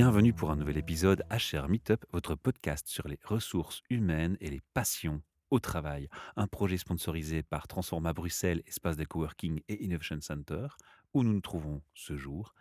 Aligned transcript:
Bienvenue 0.00 0.32
pour 0.32 0.52
un 0.52 0.54
nouvel 0.54 0.78
épisode 0.78 1.24
HR 1.28 1.68
Meetup, 1.68 2.06
votre 2.12 2.36
podcast 2.36 2.86
sur 2.86 3.08
les 3.08 3.18
ressources 3.24 3.82
humaines 3.90 4.36
et 4.40 4.48
les 4.48 4.60
passions 4.72 5.22
au 5.50 5.58
travail. 5.58 6.08
Un 6.36 6.46
projet 6.46 6.76
sponsorisé 6.76 7.42
par 7.42 7.66
Transforma 7.66 8.12
Bruxelles, 8.12 8.62
espace 8.68 8.96
de 8.96 9.02
coworking 9.02 9.60
et 9.66 9.82
Innovation 9.82 10.20
Center, 10.20 10.68
où 11.14 11.24
nous 11.24 11.32
nous 11.32 11.40
trouvons 11.40 11.82
ce 11.94 12.16
jour. 12.16 12.54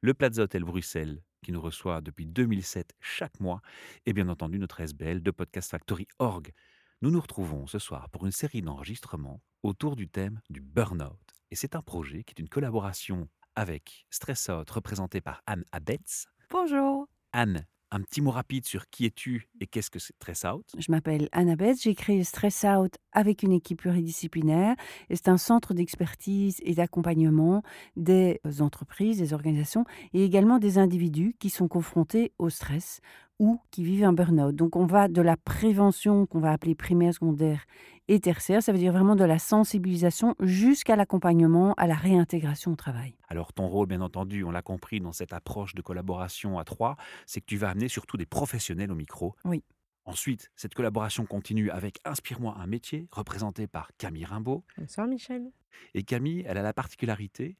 Le 0.00 0.14
Plaza 0.14 0.44
Hotel 0.44 0.64
Bruxelles, 0.64 1.22
qui 1.42 1.52
nous 1.52 1.60
reçoit 1.60 2.00
depuis 2.00 2.24
2007 2.24 2.94
chaque 3.00 3.38
mois, 3.38 3.60
et 4.06 4.14
bien 4.14 4.30
entendu 4.30 4.58
notre 4.58 4.80
SBL 4.80 5.22
de 5.22 5.30
Podcast 5.30 5.70
Factory 5.70 6.08
Org. 6.18 6.54
Nous 7.02 7.10
nous 7.10 7.20
retrouvons 7.20 7.66
ce 7.66 7.78
soir 7.78 8.08
pour 8.08 8.24
une 8.24 8.32
série 8.32 8.62
d'enregistrements 8.62 9.42
autour 9.62 9.94
du 9.94 10.08
thème 10.08 10.40
du 10.48 10.62
burn-out. 10.62 11.20
Et 11.50 11.54
c'est 11.54 11.76
un 11.76 11.82
projet 11.82 12.24
qui 12.24 12.32
est 12.32 12.40
une 12.40 12.48
collaboration 12.48 13.28
avec 13.56 14.06
Stress 14.08 14.48
Out, 14.48 14.70
représenté 14.70 15.20
par 15.20 15.42
Anne 15.44 15.66
Abetz. 15.70 16.28
Bonjour. 16.50 17.06
Anne, 17.32 17.66
un 17.90 18.00
petit 18.00 18.22
mot 18.22 18.30
rapide 18.30 18.64
sur 18.64 18.88
qui 18.88 19.04
es-tu 19.04 19.50
et 19.60 19.66
qu'est-ce 19.66 19.90
que 19.90 19.98
c'est 19.98 20.14
Stress 20.14 20.44
Out? 20.44 20.64
Je 20.78 20.90
m'appelle 20.90 21.28
Annabeth, 21.32 21.82
j'ai 21.82 21.94
créé 21.94 22.24
Stress 22.24 22.64
Out 22.64 22.94
avec 23.12 23.42
une 23.42 23.52
équipe 23.52 23.80
pluridisciplinaire 23.80 24.74
et 25.10 25.16
c'est 25.16 25.28
un 25.28 25.36
centre 25.36 25.74
d'expertise 25.74 26.58
et 26.62 26.74
d'accompagnement 26.74 27.62
des 27.96 28.40
entreprises, 28.60 29.18
des 29.18 29.34
organisations 29.34 29.84
et 30.14 30.24
également 30.24 30.58
des 30.58 30.78
individus 30.78 31.34
qui 31.38 31.50
sont 31.50 31.68
confrontés 31.68 32.32
au 32.38 32.48
stress 32.48 33.00
ou 33.38 33.60
qui 33.70 33.84
vivent 33.84 34.04
un 34.04 34.12
burn-out. 34.12 34.54
Donc 34.54 34.76
on 34.76 34.86
va 34.86 35.08
de 35.08 35.22
la 35.22 35.36
prévention 35.36 36.26
qu'on 36.26 36.40
va 36.40 36.52
appeler 36.52 36.74
primaire, 36.74 37.14
secondaire 37.14 37.64
et 38.08 38.20
tertiaire, 38.20 38.62
ça 38.62 38.72
veut 38.72 38.78
dire 38.78 38.92
vraiment 38.92 39.16
de 39.16 39.24
la 39.24 39.38
sensibilisation 39.38 40.34
jusqu'à 40.40 40.96
l'accompagnement, 40.96 41.74
à 41.74 41.86
la 41.86 41.94
réintégration 41.94 42.72
au 42.72 42.76
travail. 42.76 43.14
Alors 43.28 43.52
ton 43.52 43.66
rôle, 43.66 43.86
bien 43.86 44.00
entendu, 44.00 44.44
on 44.44 44.50
l'a 44.50 44.62
compris 44.62 45.00
dans 45.00 45.12
cette 45.12 45.34
approche 45.34 45.74
de 45.74 45.82
collaboration 45.82 46.58
à 46.58 46.64
trois, 46.64 46.96
c'est 47.26 47.40
que 47.40 47.46
tu 47.46 47.58
vas 47.58 47.68
amener 47.68 47.88
surtout 47.88 48.16
des 48.16 48.26
professionnels 48.26 48.90
au 48.90 48.94
micro. 48.94 49.36
Oui. 49.44 49.62
Ensuite, 50.06 50.50
cette 50.56 50.72
collaboration 50.72 51.26
continue 51.26 51.70
avec 51.70 51.98
Inspire-moi 52.06 52.56
un 52.58 52.66
métier, 52.66 53.08
représenté 53.12 53.66
par 53.66 53.90
Camille 53.98 54.24
Rimbaud. 54.24 54.64
Bonsoir 54.78 55.06
Michel. 55.06 55.52
Et 55.92 56.02
Camille, 56.02 56.44
elle 56.48 56.56
a 56.56 56.62
la 56.62 56.72
particularité 56.72 57.58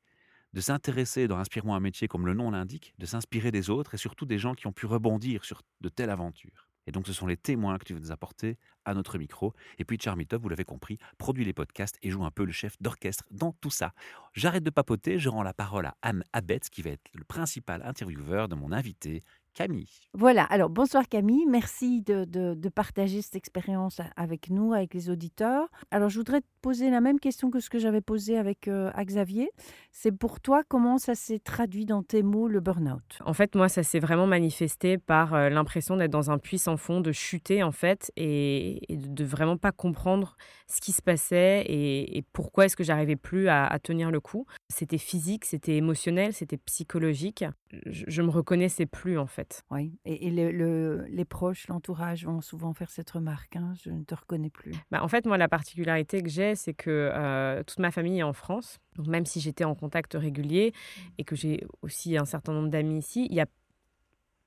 de 0.53 0.61
s'intéresser 0.61 1.29
dans 1.29 1.39
Inspire-moi 1.39 1.77
un 1.77 1.81
métier, 1.81 2.09
comme 2.09 2.27
le 2.27 2.35
nom 2.35 2.51
l'indique, 2.51 2.95
de 2.99 3.07
s'inspirer 3.07 3.51
des 3.51 3.71
autres 3.71 3.95
et 3.95 3.99
surtout 3.99 4.27
des 4.27 4.39
gens 4.39 4.55
qui 4.55 4.67
ont 4.67 4.73
pu 4.73 4.87
rebondir 4.87 5.45
sur 5.45 5.63
de 5.81 5.89
telles 5.89 6.11
aventures. 6.11 6.69
Et 6.89 6.91
donc, 6.91 7.07
ce 7.07 7.13
sont 7.13 7.27
les 7.27 7.37
témoins 7.37 7.77
que 7.77 7.85
tu 7.85 7.93
veux 7.93 8.01
nous 8.01 8.13
apporter 8.13 8.57
à 8.87 8.95
notre 8.95 9.19
micro. 9.19 9.53
Et 9.77 9.85
puis, 9.85 9.99
Charmitov, 10.01 10.41
vous 10.41 10.49
l'avez 10.49 10.65
compris, 10.65 10.97
produit 11.19 11.45
les 11.45 11.53
podcasts 11.53 11.99
et 12.03 12.11
joue 12.11 12.25
un 12.25 12.31
peu 12.31 12.47
le 12.47 12.53
chef 12.53 12.81
d'orchestre 12.81 13.25
dans 13.31 13.53
tout 13.61 13.69
ça. 13.69 13.93
J'arrête 14.33 14.65
de 14.65 14.71
papoter, 14.71 15.19
je 15.19 15.29
rends 15.29 15.43
la 15.43 15.53
parole 15.53 15.85
à 15.85 15.99
Anne 16.01 16.25
Abetz, 16.33 16.71
qui 16.71 16.81
va 16.81 16.89
être 16.89 17.07
le 17.13 17.25
principal 17.25 17.83
intervieweur 17.83 18.49
de 18.49 18.55
mon 18.55 18.73
invité, 18.73 19.23
Camille. 19.59 19.89
Voilà, 20.15 20.45
alors 20.45 20.71
bonsoir 20.71 21.09
Camille, 21.09 21.45
merci 21.49 22.01
de, 22.03 22.25
de, 22.25 22.69
partager 22.69 23.23
cette 23.23 23.35
expérience 23.35 24.01
avec 24.15 24.51
nous, 24.51 24.73
avec 24.73 24.95
les 24.95 25.11
auditeurs. 25.11 25.67
Alors 25.91 26.11
je 26.11 26.19
voudrais 26.19 26.43
te 26.43 26.47
poser 26.63 26.91
la 26.91 27.01
même 27.01 27.19
question 27.19 27.51
que 27.51 27.59
ce 27.59 27.69
que 27.69 27.81
j'avais 27.81 28.01
posé 28.01 28.39
avec 28.39 28.69
euh, 28.69 28.93
Xavier. 28.97 29.51
C'est 29.91 30.13
pour 30.13 30.41
toi, 30.41 30.63
comment 30.69 30.97
ça 30.99 31.17
s'est 31.17 31.41
traduit 31.41 31.87
dans 31.87 32.05
tes 32.05 32.23
mots, 32.23 32.47
le 32.47 32.61
burn-out? 32.61 33.19
En 33.25 33.33
fait, 33.33 33.57
moi, 33.57 33.69
ça 33.69 33.83
s'est 33.83 33.99
vraiment 33.99 34.29
manifesté 34.29 34.97
par 34.97 35.35
euh, 35.35 35.49
l'impression 35.49 35.97
d'être 35.97 36.13
dans 36.13 36.31
un 36.31 36.39
puits 36.39 36.59
sans 36.59 36.77
fond, 36.77 37.01
de 37.01 37.11
chuter 37.11 37.65
en 37.65 37.73
fait, 37.73 38.13
et, 38.17 38.81
de 38.89 39.25
vraiment 39.25 39.57
pas 39.57 39.73
comprendre 39.73 40.37
ce 40.69 40.81
qui 40.81 40.93
se 40.93 41.03
passait 41.03 41.65
et, 41.67 42.25
pourquoi 42.33 42.67
est-ce 42.67 42.77
que 42.77 42.85
j'arrivais 42.85 43.17
plus 43.17 43.49
à, 43.49 43.77
tenir 43.83 44.13
le 44.13 44.21
coup. 44.21 44.47
C'était 44.71 44.99
physique, 44.99 45.47
c'était 45.47 45.77
émotionnel, 45.77 46.35
c'était 46.35 46.59
psychologique. 46.59 47.45
Je, 47.87 48.05
je 48.07 48.23
me 48.23 48.29
reconnaissais 48.29 48.85
plus 48.85 49.19
en 49.19 49.27
fait. 49.27 49.65
Oui, 49.71 49.99
et, 50.05 50.31
le, 50.31 51.07
les 51.09 51.25
proches, 51.25 51.69
l'entourage 51.69 52.27
vont 52.27 52.43
souvent 52.43 52.75
faire 52.75 52.91
cette 52.91 53.11
remarque, 53.11 53.57
hein, 53.57 53.73
je 53.83 53.91
ne 53.91 54.05
te 54.05 54.15
reconnais 54.15 54.51
plus. 54.51 54.73
Bah, 54.91 55.03
en 55.03 55.09
fait, 55.09 55.25
moi, 55.25 55.39
la 55.39 55.49
particularité 55.49 56.23
que 56.23 56.29
j'ai, 56.29 56.55
c'est 56.55 56.75
que 56.75 57.11
euh, 57.15 57.63
toute 57.63 57.79
ma 57.79 57.91
famille 57.91 58.19
est 58.19 58.25
en 58.25 58.35
France. 58.35 58.79
Donc 58.97 59.07
même 59.07 59.25
si 59.25 59.41
j'étais 59.41 59.65
en 59.65 59.75
contact 59.75 60.15
régulier 60.15 60.75
et 61.17 61.25
que 61.25 61.35
j'ai 61.35 61.65
aussi 61.83 62.19
un 62.19 62.25
certain 62.27 62.53
nombre 62.53 62.69
d'amis 62.69 62.99
ici, 62.99 63.27
il 63.31 63.37
y 63.37 63.41
a 63.41 63.47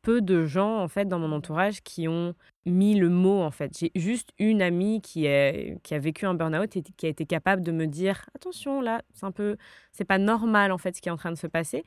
peu 0.01 0.21
de 0.21 0.45
gens 0.45 0.79
en 0.79 0.87
fait 0.87 1.05
dans 1.05 1.19
mon 1.19 1.31
entourage 1.31 1.81
qui 1.81 2.07
ont 2.07 2.33
mis 2.65 2.95
le 2.95 3.09
mot 3.09 3.41
en 3.41 3.51
fait. 3.51 3.77
J'ai 3.77 3.91
juste 3.95 4.29
une 4.39 4.61
amie 4.61 5.01
qui, 5.01 5.25
est, 5.25 5.79
qui 5.83 5.93
a 5.93 5.99
vécu 5.99 6.25
un 6.25 6.33
burn-out 6.33 6.75
et 6.75 6.83
qui 6.83 7.05
a 7.05 7.09
été 7.09 7.25
capable 7.25 7.63
de 7.63 7.71
me 7.71 7.87
dire 7.87 8.25
attention 8.35 8.81
là, 8.81 9.01
c'est 9.13 9.25
un 9.25 9.31
peu 9.31 9.57
c'est 9.91 10.05
pas 10.05 10.17
normal 10.17 10.71
en 10.71 10.77
fait 10.77 10.95
ce 10.95 11.01
qui 11.01 11.09
est 11.09 11.11
en 11.11 11.17
train 11.17 11.31
de 11.31 11.37
se 11.37 11.47
passer. 11.47 11.83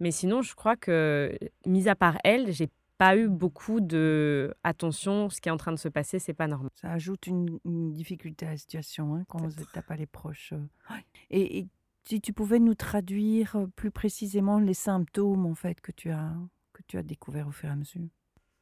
Mais 0.00 0.10
sinon, 0.10 0.42
je 0.42 0.54
crois 0.54 0.76
que 0.76 1.36
mis 1.66 1.88
à 1.88 1.94
part 1.94 2.18
elle, 2.24 2.52
j'ai 2.52 2.68
pas 2.98 3.16
eu 3.16 3.28
beaucoup 3.28 3.80
de 3.80 4.54
attention, 4.64 5.30
ce 5.30 5.40
qui 5.40 5.48
est 5.48 5.52
en 5.52 5.56
train 5.56 5.72
de 5.72 5.78
se 5.78 5.88
passer, 5.88 6.18
c'est 6.18 6.34
pas 6.34 6.48
normal. 6.48 6.70
Ça 6.74 6.90
ajoute 6.90 7.28
une, 7.28 7.58
difficulté 7.92 8.44
à 8.46 8.50
la 8.50 8.56
situation 8.56 9.14
hein, 9.14 9.24
quand 9.28 9.40
n'êtes 9.40 9.86
pas 9.86 9.96
les 9.96 10.06
proches. 10.06 10.52
Euh. 10.52 10.94
Et, 11.30 11.58
et 11.58 11.68
si 12.04 12.20
tu 12.22 12.32
pouvais 12.32 12.58
nous 12.58 12.74
traduire 12.74 13.56
euh, 13.56 13.66
plus 13.66 13.90
précisément 13.90 14.58
les 14.58 14.74
symptômes 14.74 15.44
en 15.44 15.54
fait 15.54 15.80
que 15.80 15.92
tu 15.92 16.10
as 16.10 16.32
que 16.32 16.57
tu 16.88 16.98
as 16.98 17.02
découvert 17.02 17.46
au 17.46 17.52
fur 17.52 17.68
et 17.68 17.72
à 17.72 17.76
mesure 17.76 18.02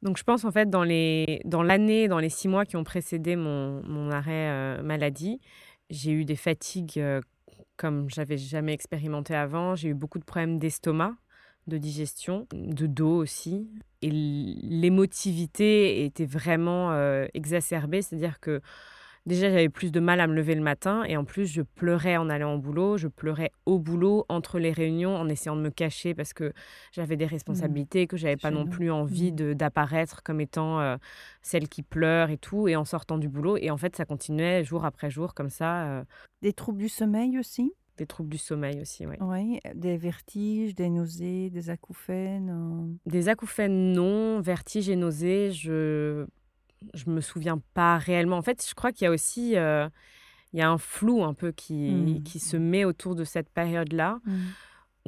donc 0.02 0.18
je 0.18 0.24
pense 0.24 0.44
en 0.44 0.52
fait 0.52 0.68
dans 0.68 0.84
les 0.84 1.40
dans 1.44 1.62
l'année, 1.62 2.06
dans 2.06 2.18
les 2.18 2.28
six 2.28 2.48
mois 2.48 2.64
qui 2.64 2.76
ont 2.76 2.84
précédé 2.84 3.34
mon, 3.34 3.82
mon 3.82 4.10
arrêt 4.10 4.50
euh, 4.50 4.82
maladie, 4.82 5.40
j'ai 5.90 6.12
eu 6.12 6.24
des 6.24 6.36
fatigues 6.36 6.98
euh, 6.98 7.20
comme 7.76 8.08
j'avais 8.10 8.36
jamais 8.36 8.72
expérimenté 8.72 9.34
avant. 9.34 9.74
J'ai 9.74 9.88
eu 9.88 9.94
beaucoup 9.94 10.18
de 10.18 10.24
problèmes 10.24 10.58
d'estomac, 10.58 11.14
de 11.66 11.78
digestion, 11.78 12.46
de 12.52 12.86
dos 12.86 13.16
aussi. 13.16 13.68
Et 14.02 14.10
l'émotivité 14.10 16.04
était 16.04 16.26
vraiment 16.26 16.92
euh, 16.92 17.26
exacerbée, 17.34 18.02
c'est-à-dire 18.02 18.40
que 18.40 18.60
Déjà, 19.26 19.50
j'avais 19.50 19.68
plus 19.68 19.90
de 19.90 19.98
mal 19.98 20.20
à 20.20 20.28
me 20.28 20.34
lever 20.34 20.54
le 20.54 20.62
matin 20.62 21.02
et 21.04 21.16
en 21.16 21.24
plus, 21.24 21.46
je 21.46 21.62
pleurais 21.62 22.16
en 22.16 22.30
allant 22.30 22.54
au 22.54 22.58
boulot, 22.58 22.96
je 22.96 23.08
pleurais 23.08 23.50
au 23.66 23.80
boulot, 23.80 24.24
entre 24.28 24.60
les 24.60 24.70
réunions, 24.70 25.16
en 25.16 25.28
essayant 25.28 25.56
de 25.56 25.62
me 25.62 25.70
cacher 25.70 26.14
parce 26.14 26.32
que 26.32 26.52
j'avais 26.92 27.16
des 27.16 27.26
responsabilités, 27.26 28.04
mmh. 28.04 28.06
que 28.06 28.16
j'avais 28.16 28.36
pas 28.36 28.52
non 28.52 28.66
plus 28.66 28.90
envie 28.90 29.32
mmh. 29.32 29.54
d'apparaître 29.54 30.22
comme 30.22 30.40
étant 30.40 30.78
euh, 30.80 30.96
celle 31.42 31.68
qui 31.68 31.82
pleure 31.82 32.30
et 32.30 32.38
tout, 32.38 32.68
et 32.68 32.76
en 32.76 32.84
sortant 32.84 33.18
du 33.18 33.28
boulot. 33.28 33.56
Et 33.56 33.70
en 33.70 33.76
fait, 33.76 33.96
ça 33.96 34.04
continuait 34.04 34.62
jour 34.62 34.84
après 34.84 35.10
jour 35.10 35.34
comme 35.34 35.50
ça. 35.50 35.86
Euh. 35.86 36.04
Des 36.42 36.52
troubles 36.52 36.78
du 36.78 36.88
sommeil 36.88 37.36
aussi? 37.36 37.72
Des 37.96 38.06
troubles 38.06 38.28
du 38.28 38.38
sommeil 38.38 38.80
aussi, 38.80 39.06
oui. 39.06 39.16
Oui, 39.20 39.58
des 39.74 39.96
vertiges, 39.96 40.74
des 40.74 40.90
nausées, 40.90 41.48
des 41.48 41.70
acouphènes. 41.70 42.50
Euh. 42.50 43.10
Des 43.10 43.28
acouphènes, 43.28 43.92
non. 43.92 44.40
Vertiges 44.40 44.90
et 44.90 44.96
nausées, 44.96 45.50
je 45.50 46.26
je 46.94 47.10
me 47.10 47.20
souviens 47.20 47.60
pas 47.74 47.98
réellement. 47.98 48.36
En 48.36 48.42
fait, 48.42 48.64
je 48.68 48.74
crois 48.74 48.92
qu'il 48.92 49.04
y 49.04 49.08
a 49.08 49.10
aussi 49.10 49.56
euh, 49.56 49.88
il 50.52 50.58
y 50.58 50.62
a 50.62 50.70
un 50.70 50.78
flou 50.78 51.24
un 51.24 51.34
peu 51.34 51.52
qui, 51.52 51.74
mmh. 51.74 52.22
qui 52.22 52.38
se 52.38 52.56
met 52.56 52.84
autour 52.84 53.14
de 53.14 53.24
cette 53.24 53.50
période-là. 53.50 54.20
Mmh. 54.24 54.32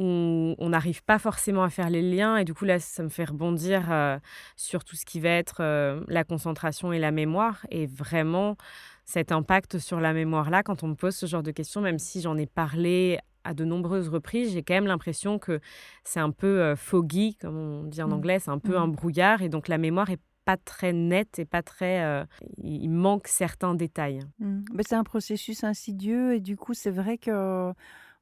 Où 0.01 0.55
on 0.59 0.69
n'arrive 0.69 1.03
pas 1.03 1.19
forcément 1.19 1.65
à 1.65 1.71
faire 1.71 1.91
les 1.91 2.03
liens 2.03 2.37
et 2.37 2.45
du 2.45 2.55
coup 2.55 2.65
là 2.65 2.79
ça 2.79 3.03
me 3.03 3.09
fait 3.09 3.25
rebondir 3.25 3.91
euh, 3.91 4.17
sur 4.55 4.85
tout 4.85 4.95
ce 4.95 5.05
qui 5.05 5.19
va 5.19 5.31
être 5.31 5.57
euh, 5.59 6.05
la 6.07 6.23
concentration 6.23 6.93
et 6.93 7.01
la 7.01 7.11
mémoire 7.11 7.67
et 7.73 7.87
vraiment 7.89 8.57
cet 9.05 9.33
impact 9.33 9.81
sur 9.81 9.99
la 9.99 10.13
mémoire 10.13 10.51
là 10.51 10.63
quand 10.63 10.85
on 10.85 10.87
me 10.87 10.95
pose 10.95 11.17
ce 11.17 11.27
genre 11.27 11.43
de 11.43 11.51
questions 11.51 11.81
même 11.81 11.99
si 11.99 12.21
j'en 12.21 12.37
ai 12.37 12.47
parlé 12.47 13.19
à 13.43 13.55
de 13.55 13.65
nombreuses 13.65 14.09
reprises, 14.09 14.53
j'ai 14.53 14.63
quand 14.63 14.75
même 14.75 14.87
l'impression 14.87 15.41
que 15.41 15.59
c'est 16.05 16.21
un 16.21 16.31
peu 16.31 16.77
foggy, 16.77 17.35
comme 17.35 17.57
on 17.57 17.83
dit 17.83 18.01
en 18.01 18.09
mmh. 18.09 18.13
anglais, 18.13 18.39
c'est 18.39 18.51
un 18.51 18.59
peu 18.59 18.77
un 18.77 18.87
brouillard, 18.87 19.43
et 19.43 19.49
donc 19.49 19.67
la 19.69 19.79
mémoire 19.79 20.11
est 20.11 20.21
pas 20.49 20.57
très 20.57 20.95
net 20.95 21.39
et 21.39 21.45
pas 21.45 21.63
très. 21.63 22.03
Euh, 22.03 22.25
il 22.57 22.89
manque 22.89 23.29
certains 23.29 23.75
détails. 23.75 24.21
Mmh. 24.39 24.63
c'est 24.81 24.95
un 24.95 25.05
processus 25.05 25.63
insidieux 25.63 26.37
et 26.37 26.41
du 26.41 26.57
coup, 26.57 26.73
c'est 26.73 26.91
vrai 26.91 27.19
que. 27.19 27.71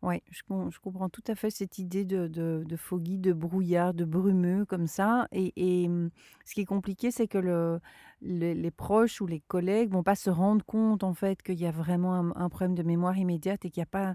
Oui, 0.02 0.22
je, 0.30 0.42
comprends 0.82 1.08
tout 1.08 1.22
à 1.28 1.34
fait 1.36 1.50
cette 1.50 1.78
idée 1.78 2.04
de, 2.04 2.26
de, 2.26 2.64
de, 2.66 2.76
foggy, 2.76 3.18
de 3.18 3.32
brouillard, 3.32 3.94
de 3.94 4.04
brumeux 4.04 4.64
comme 4.66 4.88
ça. 4.88 5.26
Et, 5.32 5.52
et 5.56 5.88
mmh, 5.88 6.10
ce 6.44 6.54
qui 6.54 6.60
est 6.62 6.66
compliqué, 6.66 7.10
c'est 7.12 7.28
que 7.28 7.38
le, 7.38 7.80
les 8.20 8.70
proches 8.72 9.20
ou 9.20 9.26
les 9.26 9.40
collègues 9.40 9.92
vont 9.92 10.02
pas 10.02 10.16
se 10.16 10.28
rendre 10.28 10.64
compte 10.64 11.04
en 11.04 11.14
fait 11.14 11.42
qu'il 11.42 11.60
y 11.60 11.66
a 11.66 11.70
vraiment 11.70 12.36
un, 12.36 12.48
problème 12.48 12.74
de 12.74 12.82
mémoire 12.82 13.16
immédiate 13.16 13.64
et 13.64 13.70
qu'il 13.70 13.80
n'y 13.80 13.84
a 13.84 13.86
pas 13.86 14.14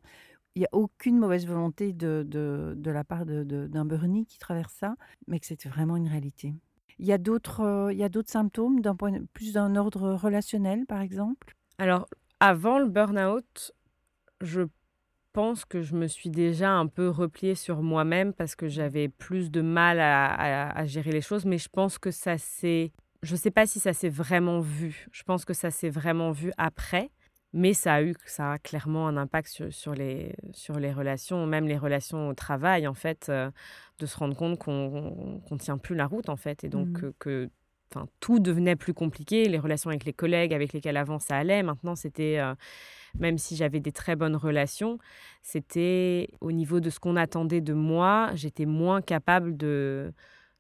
il 0.56 0.59
n'y 0.59 0.65
a 0.65 0.69
aucune 0.74 1.18
mauvaise 1.18 1.47
volonté 1.47 1.94
de, 1.94 2.25
de, 2.27 2.91
la 2.91 3.06
part 3.06 3.25
d'un 3.25 3.86
burnie 3.86 4.25
qui 4.25 4.38
traverse 4.38 4.74
ça, 4.74 4.95
mais 5.27 5.39
que 5.39 5.45
c'est 5.45 5.65
vraiment 5.65 5.95
une 5.95 6.09
réalité. 6.09 6.53
Il 7.01 7.07
y 7.07 7.13
a 7.13 7.18
d'autres, 7.18 7.62
euh, 7.62 7.92
il 7.92 8.09
symptômes, 8.27 8.80
plus 9.33 9.53
d'un 9.53 9.75
ordre 9.75 10.13
relationnel, 10.13 10.86
par 10.86 11.01
exemple? 11.01 11.56
Alors, 11.80 12.07
avant 12.39 12.77
le 12.77 12.86
burn-out, 12.86 13.71
je 14.39 14.62
pense 15.33 15.65
que 15.65 15.81
je 15.81 15.95
me 15.95 16.06
suis 16.06 16.30
déjà 16.30 16.69
un 16.69 16.86
peu 16.86 17.09
repliée 17.09 17.56
sur 17.56 17.81
moi-même 17.81 18.33
parce 18.33 18.56
que 18.56 18.68
j'avais 18.68 19.09
plus 19.09 19.50
de 19.50 19.62
mal 19.62 20.00
à, 20.00 20.86
gérer 20.86 21.12
les 21.12 21.21
choses, 21.21 21.44
mais 21.44 21.57
je 21.57 21.69
pense 21.69 21.98
que 21.98 22.12
ça 22.12 22.38
s'est... 22.38 22.92
Je 23.24 23.33
ne 23.33 23.38
sais 23.38 23.51
pas 23.51 23.65
si 23.65 23.80
ça 23.80 23.94
s'est 23.94 24.09
vraiment 24.09 24.59
vu. 24.59 25.07
Je 25.12 25.24
pense 25.24 25.44
que 25.44 25.56
ça 25.56 25.71
s'est 25.71 25.89
vraiment 25.89 26.31
vu 26.31 26.51
après. 26.59 27.09
Mais 27.53 27.74
ça 27.74 27.95
a 27.95 28.01
eu 28.01 28.15
ça 28.25 28.53
a 28.53 28.59
clairement 28.59 29.07
un 29.07 29.18
impact 29.18 29.50
sur, 29.50 29.74
sur 29.74 29.94
les, 29.94 30.36
sur 30.53 30.80
les 30.80 30.94
relations, 30.94 31.45
même 31.45 31.68
les 31.68 31.77
relations 31.77 32.30
au 32.30 32.33
travail, 32.33 32.88
en 32.88 32.94
fait, 32.94 33.27
euh, 33.30 33.51
de 34.00 34.06
se 34.06 34.18
rendre 34.18 34.36
compte 34.36 34.57
qu'on 34.57 35.42
ne 35.51 35.57
tient 35.57 35.77
plus 35.77 35.95
la 35.95 36.07
route, 36.07 36.30
en 36.30 36.38
fait, 36.38 36.63
et 36.63 36.69
donc 36.69 36.88
Mmh. 37.03 37.12
que, 37.19 37.50
enfin, 37.94 38.07
tout 38.21 38.39
devenait 38.39 38.75
plus 38.77 38.94
compliqué. 38.94 39.50
Les 39.50 39.59
relations 39.59 39.89
avec 39.89 40.06
les 40.06 40.13
collègues 40.13 40.53
avec 40.53 40.71
lesquels 40.74 40.98
avant 40.98 41.19
ça 41.19 41.38
allait, 41.38 41.62
maintenant 41.63 41.95
c'était, 41.95 42.38
euh, 42.39 42.56
même 43.19 43.38
si 43.38 43.56
j'avais 43.57 43.80
des 43.81 43.92
très 43.92 44.15
bonnes 44.15 44.38
relations, 44.38 44.98
c'était 45.42 46.30
au 46.39 46.51
niveau 46.53 46.80
de 46.80 46.89
ce 46.89 47.00
qu'on 47.00 47.18
attendait 47.18 47.62
de 47.62 47.74
moi, 47.74 48.31
j'étais 48.36 48.65
moins 48.65 49.01
capable 49.01 49.57
de, 49.57 50.13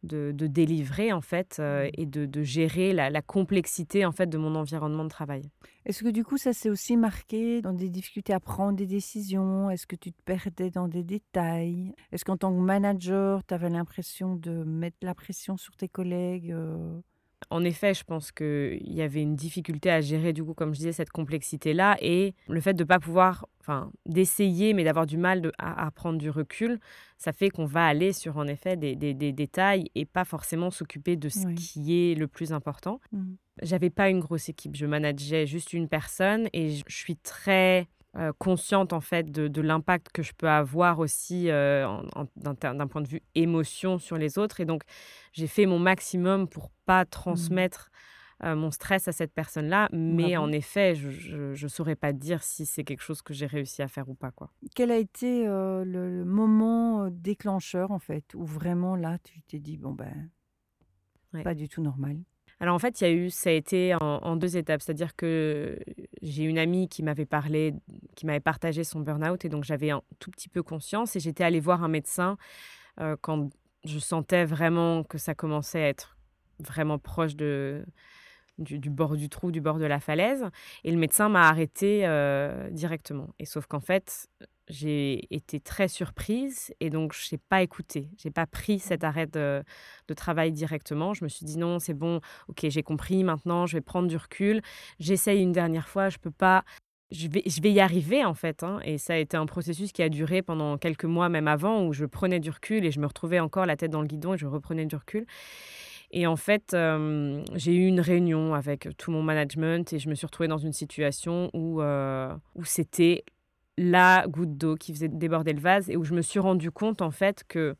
de, 0.03 0.31
de 0.33 0.47
délivrer 0.47 1.11
en 1.11 1.21
fait 1.21 1.57
euh, 1.59 1.81
Mmh. 1.81 1.89
et 1.97 2.05
de, 2.05 2.25
de 2.25 2.43
gérer 2.43 2.93
la, 2.93 3.09
la 3.09 3.21
complexité 3.21 4.05
en 4.05 4.11
fait 4.11 4.27
de 4.27 4.37
mon 4.37 4.55
environnement 4.55 5.03
de 5.03 5.09
travail. 5.09 5.43
Est-ce 5.85 6.03
que 6.03 6.09
du 6.09 6.23
coup, 6.23 6.37
ça 6.37 6.53
s'est 6.53 6.69
aussi 6.69 6.97
marqué 6.97 7.61
dans 7.61 7.73
des 7.73 7.89
difficultés 7.89 8.33
à 8.33 8.39
prendre 8.39 8.77
des 8.77 8.85
décisions? 8.85 9.69
Est-ce 9.69 9.87
que 9.87 9.95
tu 9.95 10.11
te 10.11 10.21
perdais 10.23 10.69
dans 10.69 10.87
des 10.87 11.03
détails? 11.03 11.93
Est-ce 12.11 12.25
qu'en 12.25 12.37
tant 12.37 12.53
que 12.53 12.59
manager, 12.59 13.43
tu 13.45 13.53
avais 13.53 13.69
l'impression 13.69 14.35
de 14.35 14.63
mettre 14.63 14.97
la 15.01 15.15
pression 15.15 15.57
sur 15.57 15.75
tes 15.75 15.87
collègues 15.87 16.51
euh 16.51 17.01
En 17.49 17.63
effet, 17.63 17.93
je 17.93 18.03
pense 18.03 18.31
qu'il 18.31 18.79
y 18.93 19.01
avait 19.01 19.21
une 19.21 19.35
difficulté 19.35 19.89
à 19.89 19.99
gérer, 19.99 20.31
du 20.31 20.43
coup, 20.43 20.53
comme 20.53 20.73
je 20.73 20.79
disais, 20.79 20.91
cette 20.93 21.09
complexité-là 21.09 21.97
et 21.99 22.33
le 22.47 22.61
fait 22.61 22.73
de 22.73 22.83
ne 22.83 22.87
pas 22.87 22.99
pouvoir, 22.99 23.47
enfin, 23.59 23.91
d'essayer, 24.05 24.73
mais 24.73 24.83
d'avoir 24.83 25.05
du 25.05 25.17
mal 25.17 25.41
de, 25.41 25.51
à, 25.57 25.85
à 25.87 25.91
prendre 25.91 26.17
du 26.17 26.29
recul, 26.29 26.79
ça 27.17 27.33
fait 27.33 27.49
qu'on 27.49 27.65
va 27.65 27.85
aller 27.85 28.13
sur, 28.13 28.37
en 28.37 28.47
effet, 28.47 28.77
des, 28.77 28.95
des- 28.95 29.13
des 29.13 29.31
détails 29.33 29.89
et 29.95 30.05
pas 30.05 30.23
forcément 30.23 30.69
s'occuper 30.71 31.15
de 31.17 31.29
ce 31.29 31.45
Oui. 31.47 31.55
qui 31.55 32.11
est 32.11 32.15
le 32.15 32.27
plus 32.27 32.53
important. 32.53 32.99
Mmh. 33.11 33.33
J'avais 33.63 33.89
pas 33.89 34.09
une 34.09 34.19
grosse 34.21 34.47
équipe, 34.47 34.75
je 34.75 34.85
manageais 34.85 35.45
juste 35.45 35.73
une 35.73 35.87
personne 35.89 36.47
et 36.53 36.69
je 36.69 36.83
je 36.87 36.95
suis 36.95 37.17
très 37.17 37.87
euh, 38.17 38.33
consciente 38.37 38.91
en 38.93 38.99
fait 39.01 39.31
de, 39.31 39.47
de 39.47 39.61
l'impact 39.61 40.09
que 40.13 40.21
je 40.21 40.33
peux 40.33 40.49
avoir 40.49 40.99
aussi 40.99 41.49
euh, 41.49 41.87
d'un 42.35 42.87
point 42.87 43.01
de 43.01 43.07
vue 43.07 43.21
émotion 43.35 43.99
sur 43.99 44.17
les 44.17 44.37
autres 44.37 44.59
et 44.59 44.65
donc 44.65 44.83
j'ai 45.31 45.47
fait 45.47 45.65
mon 45.65 45.79
maximum 45.79 46.47
pour 46.49 46.71
pas 46.85 47.05
transmettre 47.05 47.89
euh, 48.43 48.55
mon 48.55 48.71
stress 48.71 49.07
à 49.07 49.11
cette 49.11 49.33
personne-là, 49.33 49.87
mais 49.93 50.35
Bravo. 50.35 50.47
en 50.47 50.51
effet, 50.51 50.95
je, 50.95 51.09
je, 51.09 51.53
je 51.53 51.67
saurais 51.67 51.95
pas 51.95 52.11
dire 52.11 52.41
si 52.43 52.65
c'est 52.65 52.83
quelque 52.83 53.03
chose 53.03 53.21
que 53.21 53.33
j'ai 53.33 53.45
réussi 53.45 53.81
à 53.83 53.87
faire 53.87 54.09
ou 54.09 54.15
pas 54.15 54.31
quoi. 54.31 54.51
Quel 54.75 54.91
a 54.91 54.97
été 54.97 55.45
le, 55.45 55.83
le 55.85 56.25
moment 56.25 57.07
déclencheur, 57.11 57.91
en 57.91 57.99
fait, 57.99 58.33
où 58.33 58.43
vraiment 58.43 58.95
là, 58.95 59.19
tu 59.19 59.41
t'es 59.43 59.59
dit, 59.59 59.77
bon, 59.77 59.91
ben, 59.93 60.29
Ouais. 61.33 61.43
pas 61.43 61.55
du 61.55 61.69
tout 61.69 61.81
normal? 61.81 62.17
Alors 62.61 62.75
en 62.75 62.79
fait, 62.79 63.01
il 63.01 63.03
y 63.03 63.07
a 63.07 63.11
eu, 63.11 63.31
ça 63.31 63.49
a 63.49 63.53
été 63.53 63.95
en, 63.99 64.35
deux 64.35 64.55
étapes. 64.55 64.83
C'est-à-dire 64.83 65.15
que 65.15 65.79
j'ai 66.21 66.43
une 66.43 66.59
amie 66.59 66.87
qui 66.87 67.01
m'avait 67.01 67.25
parlé, 67.25 67.73
qui 68.15 68.27
m'avait 68.27 68.39
partagé 68.39 68.83
son 68.83 68.99
burn-out 68.99 69.43
et 69.43 69.49
donc 69.49 69.63
j'avais 69.63 69.89
un 69.89 70.03
tout 70.19 70.29
petit 70.29 70.47
peu 70.47 70.61
conscience 70.61 71.15
et 71.15 71.19
j'étais 71.19 71.43
allée 71.43 71.59
voir 71.59 71.83
un 71.83 71.87
médecin 71.87 72.37
euh, 72.99 73.15
quand 73.19 73.49
je 73.83 73.97
sentais 73.97 74.45
vraiment 74.45 75.03
que 75.03 75.17
ça 75.17 75.33
commençait 75.33 75.83
à 75.83 75.87
être 75.87 76.17
vraiment 76.59 76.99
proche 76.99 77.35
de, 77.35 77.83
du, 78.59 78.91
bord 78.91 79.15
du 79.15 79.27
trou, 79.27 79.51
du 79.51 79.59
bord 79.59 79.79
de 79.79 79.85
la 79.85 79.99
falaise. 79.99 80.45
Et 80.83 80.91
le 80.91 80.97
médecin 80.97 81.29
m'a 81.29 81.49
arrêtée 81.49 82.05
euh, 82.05 82.69
directement. 82.69 83.33
Et 83.39 83.45
sauf 83.45 83.65
qu'en 83.65 83.79
fait, 83.79 84.27
j'ai 84.67 85.33
été 85.33 85.59
très 85.59 85.87
surprise 85.87 86.73
et 86.79 86.89
donc 86.89 87.13
je 87.13 87.35
n'ai 87.35 87.39
pas 87.49 87.61
écouté. 87.61 88.09
J'ai 88.17 88.31
pas 88.31 88.45
pris 88.45 88.79
cet 88.79 89.03
arrêt 89.03 89.27
de, 89.27 89.63
de 90.07 90.13
travail 90.13 90.51
directement. 90.51 91.13
Je 91.13 91.23
me 91.23 91.29
suis 91.29 91.45
dit 91.45 91.57
non, 91.57 91.79
c'est 91.79 91.93
bon, 91.93 92.21
ok, 92.47 92.65
j'ai 92.69 92.83
compris. 92.83 93.23
Maintenant, 93.23 93.65
je 93.65 93.77
vais 93.77 93.81
prendre 93.81 94.07
du 94.07 94.17
recul. 94.17 94.61
J'essaye 94.99 95.41
une 95.41 95.51
dernière 95.51 95.87
fois. 95.87 96.09
Je 96.09 96.17
peux 96.17 96.31
pas. 96.31 96.63
Je 97.11 97.27
vais, 97.27 97.43
je 97.45 97.61
vais 97.61 97.71
y 97.73 97.81
arriver 97.81 98.23
en 98.23 98.33
fait. 98.33 98.63
hein. 98.63 98.79
Et 98.85 98.97
ça 98.97 99.13
a 99.13 99.17
été 99.17 99.35
un 99.35 99.45
processus 99.45 99.91
qui 99.91 100.01
a 100.01 100.07
duré 100.09 100.41
pendant 100.41 100.77
quelques 100.77 101.03
mois, 101.05 101.27
même 101.27 101.47
avant, 101.49 101.85
où 101.85 101.91
je 101.91 102.05
prenais 102.05 102.39
du 102.39 102.49
recul 102.49 102.85
et 102.85 102.91
je 102.91 103.01
me 103.01 103.05
retrouvais 103.07 103.39
encore 103.41 103.65
la 103.65 103.75
tête 103.75 103.91
dans 103.91 104.01
le 104.01 104.07
guidon 104.07 104.35
et 104.35 104.37
je 104.37 104.47
reprenais 104.47 104.85
du 104.85 104.95
recul. 104.95 105.25
Et 106.11 106.27
en 106.27 106.35
fait, 106.35 106.73
euh, 106.73 107.43
j'ai 107.55 107.73
eu 107.73 107.87
une 107.87 107.99
réunion 108.01 108.53
avec 108.53 108.89
tout 108.97 109.11
mon 109.11 109.23
management 109.23 109.91
et 109.93 109.99
je 109.99 110.09
me 110.09 110.15
suis 110.15 110.25
retrouvée 110.25 110.49
dans 110.49 110.57
une 110.57 110.73
situation 110.73 111.49
où, 111.53 111.81
euh, 111.81 112.33
où 112.55 112.65
c'était 112.65 113.23
la 113.77 114.25
goutte 114.27 114.57
d'eau 114.57 114.75
qui 114.75 114.93
faisait 114.93 115.07
déborder 115.07 115.53
le 115.53 115.59
vase 115.61 115.89
et 115.89 115.97
où 115.97 116.03
je 116.03 116.13
me 116.13 116.21
suis 116.21 116.39
rendu 116.39 116.71
compte 116.71 117.01
en 117.01 117.11
fait 117.11 117.43
que 117.47 117.75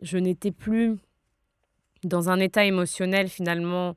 je 0.00 0.18
n'étais 0.18 0.52
plus 0.52 0.96
dans 2.04 2.30
un 2.30 2.38
état 2.40 2.64
émotionnel 2.64 3.28
finalement 3.28 3.96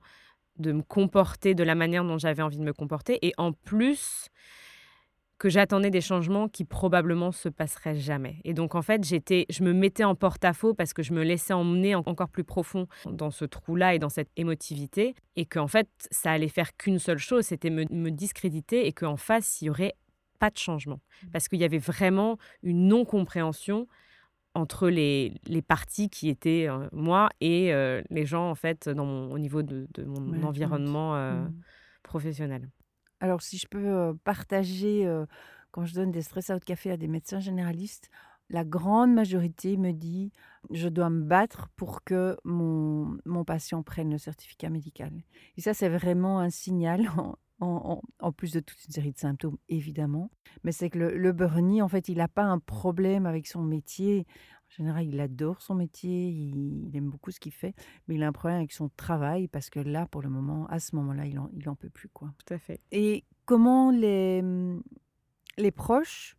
de 0.57 0.71
me 0.71 0.81
comporter 0.81 1.55
de 1.55 1.63
la 1.63 1.75
manière 1.75 2.03
dont 2.03 2.17
j'avais 2.17 2.41
envie 2.43 2.57
de 2.57 2.63
me 2.63 2.73
comporter 2.73 3.17
et 3.25 3.33
en 3.37 3.53
plus 3.53 4.27
que 5.37 5.49
j'attendais 5.49 5.89
des 5.89 6.01
changements 6.01 6.47
qui 6.47 6.65
probablement 6.65 7.31
se 7.31 7.49
passeraient 7.49 7.95
jamais. 7.95 8.35
Et 8.43 8.53
donc 8.53 8.75
en 8.75 8.83
fait, 8.83 9.03
j'étais 9.03 9.47
je 9.49 9.63
me 9.63 9.73
mettais 9.73 10.03
en 10.03 10.13
porte-à-faux 10.13 10.75
parce 10.75 10.93
que 10.93 11.01
je 11.01 11.13
me 11.13 11.23
laissais 11.23 11.53
emmener 11.53 11.95
en- 11.95 12.03
encore 12.05 12.29
plus 12.29 12.43
profond 12.43 12.85
dans 13.09 13.31
ce 13.31 13.45
trou-là 13.45 13.95
et 13.95 13.99
dans 13.99 14.09
cette 14.09 14.29
émotivité 14.37 15.15
et 15.35 15.45
qu'en 15.47 15.65
fait, 15.67 15.89
ça 16.11 16.31
allait 16.31 16.47
faire 16.47 16.77
qu'une 16.77 16.99
seule 16.99 17.17
chose, 17.17 17.45
c'était 17.45 17.71
me, 17.71 17.85
me 17.89 18.11
discréditer 18.11 18.85
et 18.85 18.93
qu'en 18.93 19.17
face, 19.17 19.61
il 19.61 19.65
y 19.65 19.69
aurait 19.71 19.95
pas 20.41 20.49
de 20.49 20.57
changement 20.57 20.99
parce 21.31 21.47
qu'il 21.47 21.59
y 21.59 21.63
avait 21.63 21.77
vraiment 21.93 22.37
une 22.63 22.87
non-compréhension 22.87 23.87
entre 24.53 24.89
les, 24.89 25.39
les 25.45 25.61
parties 25.61 26.09
qui 26.09 26.27
étaient 26.29 26.65
euh, 26.69 26.87
moi 26.91 27.29
et 27.39 27.73
euh, 27.73 28.01
les 28.09 28.25
gens 28.25 28.49
en 28.49 28.55
fait 28.55 28.89
dans 28.89 29.05
mon- 29.05 29.31
au 29.31 29.39
niveau 29.39 29.61
de, 29.63 29.87
de 29.93 30.03
mon 30.03 30.43
environnement 30.43 31.15
euh, 31.15 31.45
Mmh. 31.47 31.61
professionnel. 32.03 32.69
Alors, 33.19 33.41
si 33.41 33.57
je 33.57 33.67
peux 33.67 34.13
partager, 34.23 35.07
quand 35.71 35.85
je 35.85 35.93
donne 35.93 36.11
des 36.11 36.23
stress 36.23 36.49
out 36.49 36.63
café 36.65 36.91
à 36.91 36.97
des 36.97 37.07
médecins 37.07 37.39
généralistes, 37.39 38.09
la 38.49 38.65
grande 38.65 39.13
majorité 39.13 39.77
me 39.77 39.91
dit 39.93 40.31
je 40.71 40.89
dois 40.89 41.09
me 41.09 41.23
battre 41.23 41.69
pour 41.77 42.03
que 42.03 42.35
mon, 42.43 43.17
mon 43.25 43.45
patient 43.45 43.83
prenne 43.83 44.09
le 44.11 44.17
certificat 44.17 44.69
médical. 44.69 45.13
Et 45.55 45.61
ça, 45.61 45.73
c'est 45.73 45.87
vraiment 45.89 46.39
un 46.39 46.49
signal, 46.49 47.09
en, 47.61 47.67
en- 47.67 47.91
en- 47.93 48.01
en 48.19 48.31
plus 48.31 48.51
de 48.51 48.59
toute 48.59 48.83
une 48.85 48.91
série 48.93 49.11
de 49.13 49.17
symptômes, 49.17 49.57
évidemment. 49.69 50.29
Mais 50.63 50.71
c'est 50.71 50.89
que 50.89 50.99
le, 50.99 51.17
le 51.17 51.31
burnie, 51.31 51.81
en 51.81 51.87
fait, 51.87 52.09
il 52.09 52.17
n'a 52.17 52.27
pas 52.27 52.43
un 52.43 52.59
problème 52.59 53.25
avec 53.25 53.47
son 53.47 53.61
métier. 53.63 54.25
En 54.71 54.73
général, 54.77 55.05
il 55.05 55.19
adore 55.19 55.61
son 55.61 55.75
métier, 55.75 56.29
il, 56.29 56.87
il 56.87 56.95
aime 56.95 57.09
beaucoup 57.09 57.31
ce 57.31 57.39
qu'il 57.39 57.51
fait, 57.51 57.73
mais 58.07 58.15
il 58.15 58.23
a 58.23 58.27
un 58.27 58.31
problème 58.31 58.59
avec 58.59 58.71
son 58.71 58.89
travail 58.95 59.47
parce 59.47 59.69
que 59.69 59.79
là, 59.81 60.05
pour 60.07 60.21
le 60.21 60.29
moment, 60.29 60.65
à 60.67 60.79
ce 60.79 60.95
moment-là, 60.95 61.25
il 61.25 61.37
en, 61.39 61.49
il 61.53 61.67
en 61.69 61.75
peut 61.75 61.89
plus, 61.89 62.07
quoi. 62.09 62.33
Tout 62.45 62.53
à 62.53 62.57
fait. 62.57 62.79
Et 62.91 63.25
comment 63.45 63.91
les, 63.91 64.41
les 65.57 65.71
proches 65.71 66.37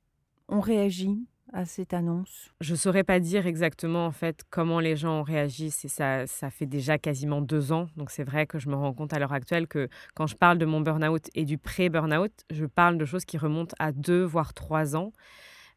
ont 0.49 0.61
réagi 0.61 1.27
à 1.53 1.65
cette 1.65 1.93
annonce? 1.95 2.51
Je 2.61 2.75
saurais 2.75 3.05
pas 3.05 3.21
dire 3.21 3.47
exactement 3.47 4.07
en 4.07 4.11
fait 4.13 4.43
comment 4.51 4.81
les 4.81 4.97
gens 4.97 5.21
ont 5.21 5.23
réagi. 5.23 5.71
Ça, 5.71 6.27
ça 6.27 6.51
fait 6.51 6.67
déjà 6.67 6.99
quasiment 6.99 7.41
deux 7.41 7.73
ans. 7.73 7.89
Donc 7.97 8.11
c'est 8.11 8.25
vrai 8.25 8.47
que 8.47 8.59
je 8.59 8.69
me 8.69 8.75
rends 8.75 8.95
compte 8.95 9.13
à 9.13 9.19
l'heure 9.19 9.33
actuelle 9.33 9.67
que 9.69 9.89
quand 10.15 10.27
je 10.27 10.37
parle 10.37 10.59
de 10.59 10.65
mon 10.67 10.81
burn-out 10.81 11.29
et 11.35 11.45
du 11.45 11.59
pré-burn-out, 11.59 12.33
je 12.51 12.65
parle 12.67 12.99
de 12.99 13.05
choses 13.05 13.25
qui 13.25 13.39
remontent 13.39 13.75
à 13.79 13.93
deux 13.93 14.23
voire 14.23 14.55
trois 14.55 14.97
ans, 14.97 15.13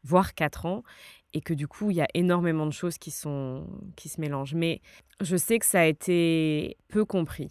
voire 0.02 0.34
quatre 0.34 0.66
ans, 0.66 0.82
et 1.34 1.40
que 1.40 1.52
du 1.54 1.68
coup 1.68 1.90
il 1.90 1.96
y 1.96 2.02
a 2.02 2.08
énormément 2.14 2.66
de 2.66 2.72
choses 2.72 2.98
qui 2.98 3.10
sont 3.10 3.66
qui 3.96 4.08
se 4.08 4.20
mélangent. 4.20 4.54
Mais 4.54 4.80
je 5.20 5.36
sais 5.36 5.58
que 5.58 5.66
ça 5.66 5.80
a 5.80 5.84
été 5.86 6.76
peu 6.88 7.04
compris. 7.04 7.50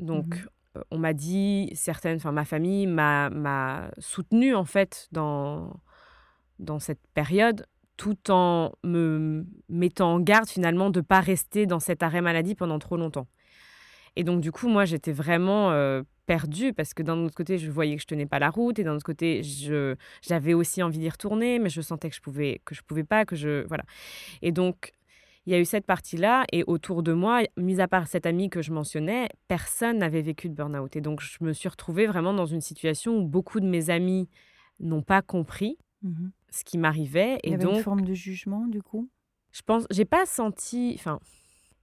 Donc 0.00 0.36
Mhm. 0.36 0.46
euh, 0.76 0.82
on 0.90 0.98
m'a 0.98 1.12
dit 1.12 1.70
certaines, 1.74 2.16
enfin 2.16 2.32
ma 2.32 2.44
famille 2.44 2.86
m'a 2.86 3.30
m'a 3.30 3.90
soutenue 3.98 4.54
en 4.54 4.64
fait 4.64 5.08
dans 5.12 5.72
dans 6.58 6.78
cette 6.78 7.00
période 7.14 7.66
tout 7.96 8.30
en 8.30 8.72
me 8.84 9.44
mettant 9.68 10.14
en 10.14 10.20
garde 10.20 10.48
finalement 10.48 10.90
de 10.90 11.00
pas 11.00 11.20
rester 11.20 11.66
dans 11.66 11.80
cet 11.80 12.02
arrêt 12.02 12.20
maladie 12.20 12.54
pendant 12.54 12.78
trop 12.78 12.96
longtemps. 12.96 13.26
Et 14.16 14.24
donc 14.24 14.40
du 14.40 14.52
coup, 14.52 14.68
moi, 14.68 14.84
j'étais 14.84 15.12
vraiment 15.12 15.72
euh, 15.72 16.02
perdue 16.26 16.72
parce 16.72 16.94
que 16.94 17.02
d'un 17.02 17.18
autre 17.24 17.34
côté, 17.34 17.58
je 17.58 17.70
voyais 17.70 17.96
que 17.96 18.02
je 18.02 18.06
tenais 18.06 18.26
pas 18.26 18.38
la 18.38 18.50
route 18.50 18.78
et 18.78 18.84
d'un 18.84 18.94
autre 18.94 19.04
côté, 19.04 19.42
j'avais 20.22 20.54
aussi 20.54 20.82
envie 20.82 20.98
d'y 20.98 21.08
retourner, 21.08 21.58
mais 21.58 21.68
je 21.68 21.80
sentais 21.80 22.08
que 22.08 22.16
je 22.16 22.20
pouvais 22.20 22.60
que 22.64 22.74
je 22.74 22.82
pouvais 22.82 23.04
pas, 23.04 23.24
que 23.24 23.36
je 23.36 23.66
voilà. 23.66 23.84
Et 24.42 24.52
donc 24.52 24.92
il 25.46 25.52
y 25.52 25.54
a 25.54 25.60
eu 25.60 25.64
cette 25.64 25.86
partie-là 25.86 26.44
et 26.52 26.62
autour 26.66 27.02
de 27.02 27.12
moi, 27.14 27.42
mis 27.56 27.80
à 27.80 27.88
part 27.88 28.06
cette 28.06 28.26
amie 28.26 28.50
que 28.50 28.60
je 28.60 28.70
mentionnais, 28.70 29.28
personne 29.48 29.98
n'avait 29.98 30.20
vécu 30.20 30.48
de 30.48 30.54
burn-out. 30.54 30.94
Et 30.94 31.00
donc 31.00 31.20
je 31.20 31.38
me 31.40 31.52
suis 31.52 31.68
retrouvée 31.68 32.06
vraiment 32.06 32.34
dans 32.34 32.46
une 32.46 32.60
situation 32.60 33.16
où 33.16 33.26
beaucoup 33.26 33.58
de 33.58 33.66
mes 33.66 33.90
amis 33.90 34.28
n'ont 34.78 35.02
pas 35.02 35.22
compris 35.22 35.78
Mhm. 36.02 36.30
Ce 36.50 36.64
qui 36.64 36.78
m'arrivait 36.78 37.38
Il 37.44 37.50
y 37.50 37.52
et 37.52 37.54
avait 37.54 37.64
une 37.64 37.74
donc 37.74 37.82
forme 37.82 38.02
de 38.02 38.14
jugement, 38.14 38.66
du 38.66 38.82
coup? 38.82 39.08
Je 39.52 39.62
pense, 39.62 39.86
j'ai 39.90 40.04
pas 40.04 40.26
senti. 40.26 40.94
Enfin, 40.98 41.20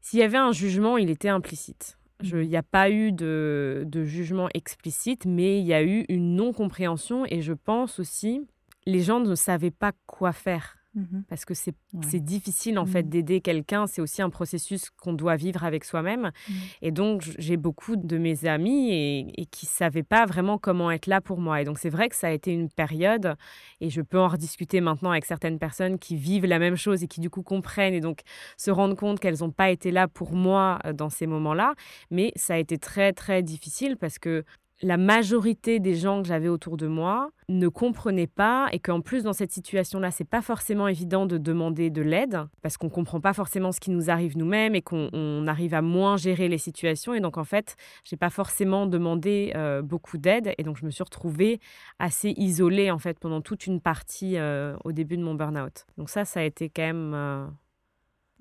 s'il 0.01 0.19
y 0.19 0.23
avait 0.23 0.37
un 0.37 0.51
jugement, 0.51 0.97
il 0.97 1.09
était 1.09 1.29
implicite. 1.29 1.97
Mhm. 2.23 2.43
Il 2.43 2.49
n'y 2.49 2.57
a 2.57 2.63
pas 2.63 2.89
eu 2.89 3.11
de, 3.11 3.83
de 3.87 4.03
jugement 4.03 4.49
explicite, 4.53 5.25
mais 5.25 5.59
il 5.59 5.65
y 5.65 5.73
a 5.73 5.83
eu 5.83 6.05
une 6.09 6.35
non-compréhension 6.35 7.25
et 7.27 7.41
je 7.41 7.53
pense 7.53 7.99
aussi, 7.99 8.41
les 8.85 9.01
gens 9.01 9.19
ne 9.19 9.35
savaient 9.35 9.71
pas 9.71 9.91
quoi 10.05 10.31
faire 10.31 10.77
Mmh 10.95 11.21
parce 11.27 11.43
que 11.45 11.53
c'est 11.53 11.75
Ouais. 11.93 12.19
difficile 12.19 12.79
en 12.79 12.85
fait 12.85 13.03
Mmh. 13.03 13.09
d'aider 13.09 13.41
quelqu'un. 13.41 13.85
C'est 13.87 14.01
aussi 14.01 14.21
un 14.21 14.29
processus 14.29 14.89
qu'on 14.91 15.13
doit 15.13 15.35
vivre 15.35 15.63
avec 15.63 15.83
soi-même. 15.83 16.31
Mmh. 16.47 16.53
Et 16.83 16.91
donc 16.91 17.23
j'ai 17.37 17.57
beaucoup 17.57 17.95
de 17.97 18.17
mes 18.17 18.45
amis 18.45 18.91
et, 18.91 19.41
et 19.41 19.45
qui 19.45 19.65
savaient 19.65 20.03
pas 20.03 20.25
vraiment 20.25 20.57
comment 20.57 20.91
être 20.91 21.07
là 21.07 21.21
pour 21.21 21.39
moi. 21.39 21.61
Et 21.61 21.65
donc 21.65 21.79
c'est 21.79 21.89
vrai 21.89 22.07
que 22.09 22.15
ça 22.15 22.27
a 22.27 22.31
été 22.31 22.51
une 22.53 22.69
période 22.69 23.35
et 23.81 23.89
je 23.89 24.01
peux 24.01 24.19
en 24.19 24.27
rediscuter 24.29 24.81
maintenant 24.81 25.11
avec 25.11 25.25
certaines 25.25 25.59
personnes 25.59 25.99
qui 25.99 26.15
vivent 26.15 26.45
la 26.45 26.59
même 26.59 26.75
chose 26.77 27.03
et 27.03 27.07
qui 27.07 27.19
du 27.19 27.29
coup 27.29 27.43
comprennent 27.43 27.93
et 27.93 28.01
donc 28.01 28.21
se 28.57 28.71
rendent 28.71 28.95
compte 28.97 29.19
qu'elles 29.19 29.39
n'ont 29.41 29.51
pas 29.51 29.69
été 29.71 29.91
là 29.91 30.07
pour 30.07 30.33
moi 30.33 30.79
euh, 30.85 30.93
dans 30.93 31.09
ces 31.09 31.27
moments-là. 31.27 31.73
Mais 32.09 32.31
ça 32.35 32.53
a 32.53 32.57
été 32.57 32.77
très 32.77 33.11
très 33.13 33.43
difficile 33.43 33.97
parce 33.97 34.17
que 34.19 34.43
la 34.81 34.97
majorité 34.97 35.79
des 35.79 35.95
gens 35.95 36.21
que 36.21 36.27
j'avais 36.27 36.49
autour 36.49 36.75
de 36.77 36.87
moi 36.87 37.31
ne 37.47 37.67
comprenaient 37.67 38.27
pas 38.27 38.67
et 38.71 38.79
qu'en 38.79 39.01
plus 39.01 39.23
dans 39.23 39.33
cette 39.33 39.51
situation-là, 39.51 40.11
c'est 40.11 40.25
pas 40.27 40.41
forcément 40.41 40.87
évident 40.87 41.25
de 41.25 41.37
demander 41.37 41.89
de 41.89 42.01
l'aide 42.01 42.41
parce 42.61 42.75
qu'on 42.77 42.89
comprend 42.89 43.21
pas 43.21 43.33
forcément 43.33 43.71
ce 43.71 43.79
qui 43.79 43.91
nous 43.91 44.09
arrive 44.09 44.37
nous-mêmes 44.37 44.75
et 44.75 44.81
qu'on 44.81 45.09
on 45.13 45.47
arrive 45.47 45.73
à 45.73 45.81
moins 45.81 46.17
gérer 46.17 46.49
les 46.49 46.57
situations 46.57 47.13
et 47.13 47.21
donc 47.21 47.37
en 47.37 47.45
fait, 47.45 47.77
j'ai 48.03 48.17
pas 48.17 48.29
forcément 48.29 48.85
demandé 48.85 49.53
euh, 49.55 49.81
beaucoup 49.81 50.17
d'aide 50.17 50.53
et 50.57 50.63
donc 50.63 50.77
je 50.77 50.85
me 50.85 50.91
suis 50.91 51.03
retrouvée 51.03 51.59
assez 51.99 52.33
isolée 52.35 52.91
en 52.91 52.99
fait 52.99 53.17
pendant 53.17 53.41
toute 53.41 53.67
une 53.67 53.79
partie 53.79 54.37
euh, 54.37 54.75
au 54.83 54.91
début 54.91 55.17
de 55.17 55.23
mon 55.23 55.35
burn-out. 55.35 55.85
Donc 55.97 56.09
ça, 56.09 56.25
ça 56.25 56.41
a 56.41 56.43
été 56.43 56.69
quand 56.69 56.83
même 56.83 57.13
euh, 57.13 57.45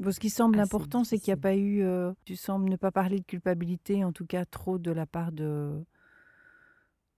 Bon, 0.00 0.10
ce 0.10 0.18
qui 0.18 0.30
semble 0.30 0.58
Assez 0.58 0.74
important, 0.74 1.04
c'est 1.04 1.18
qu'il 1.18 1.32
n'y 1.32 1.38
a 1.38 1.42
pas 1.42 1.54
eu. 1.54 1.82
euh, 1.82 2.12
tu 2.24 2.34
sembles 2.34 2.68
ne 2.68 2.76
pas 2.76 2.90
parler 2.90 3.20
de 3.20 3.24
culpabilité, 3.24 4.02
en 4.02 4.12
tout 4.12 4.26
cas 4.26 4.44
trop 4.44 4.78
de 4.78 4.90
la 4.90 5.06
part 5.06 5.30
de, 5.30 5.70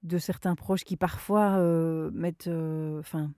de 0.06 0.18
certains 0.18 0.54
proches 0.54 0.84
qui 0.84 0.96
parfois 0.96 1.58
euh, 1.58 2.10
mettent. 2.12 2.48
euh, 2.48 3.00
Enfin. 3.00 3.32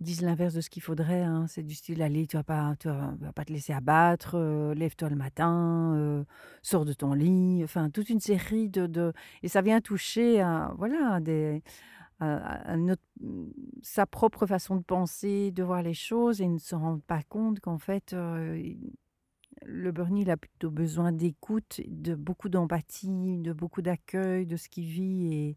disent 0.00 0.22
l'inverse 0.22 0.54
de 0.54 0.60
ce 0.62 0.70
qu'il 0.70 0.82
faudrait. 0.82 1.22
hein. 1.22 1.46
C'est 1.48 1.62
du 1.62 1.74
style 1.74 2.00
allez, 2.02 2.26
tu 2.26 2.36
vas 2.38 2.42
pas, 2.44 2.74
tu 2.80 2.88
vas, 2.88 3.14
pas 3.34 3.44
te 3.44 3.52
laisser 3.52 3.72
abattre, 3.74 4.32
euh, 4.36 4.74
lève-toi 4.74 5.10
le 5.10 5.16
matin, 5.16 6.24
sors 6.62 6.84
de 6.86 6.92
ton 6.94 7.12
lit. 7.14 7.60
Enfin, 7.64 7.90
toute 7.90 8.08
une 8.10 8.20
série 8.20 8.70
de, 8.70 8.86
de- 8.86 9.12
et 9.42 9.48
ça 9.48 9.60
vient 9.62 9.80
toucher 9.82 10.40
à 10.40 10.72
voilà 10.78 11.20
des 11.20 11.62
sa 13.82 14.06
propre 14.06 14.46
façon 14.46 14.76
de 14.76 14.82
penser, 14.82 15.50
de 15.52 15.62
voir 15.62 15.82
les 15.82 15.94
choses 15.94 16.40
et 16.40 16.48
ne 16.48 16.58
se 16.58 16.74
rend 16.74 16.98
pas 17.00 17.22
compte 17.22 17.60
qu'en 17.60 17.78
fait 17.78 18.14
le 19.64 19.92
Bernie 19.92 20.22
il 20.22 20.30
a 20.30 20.36
plutôt 20.36 20.70
besoin 20.70 21.12
d'écoute, 21.12 21.80
de 21.86 22.14
beaucoup 22.14 22.48
d'empathie, 22.48 23.38
de 23.38 23.52
beaucoup 23.52 23.82
d'accueil 23.82 24.46
de 24.46 24.56
ce 24.56 24.68
qu'il 24.68 24.84
vit 24.84 25.34
et, 25.34 25.56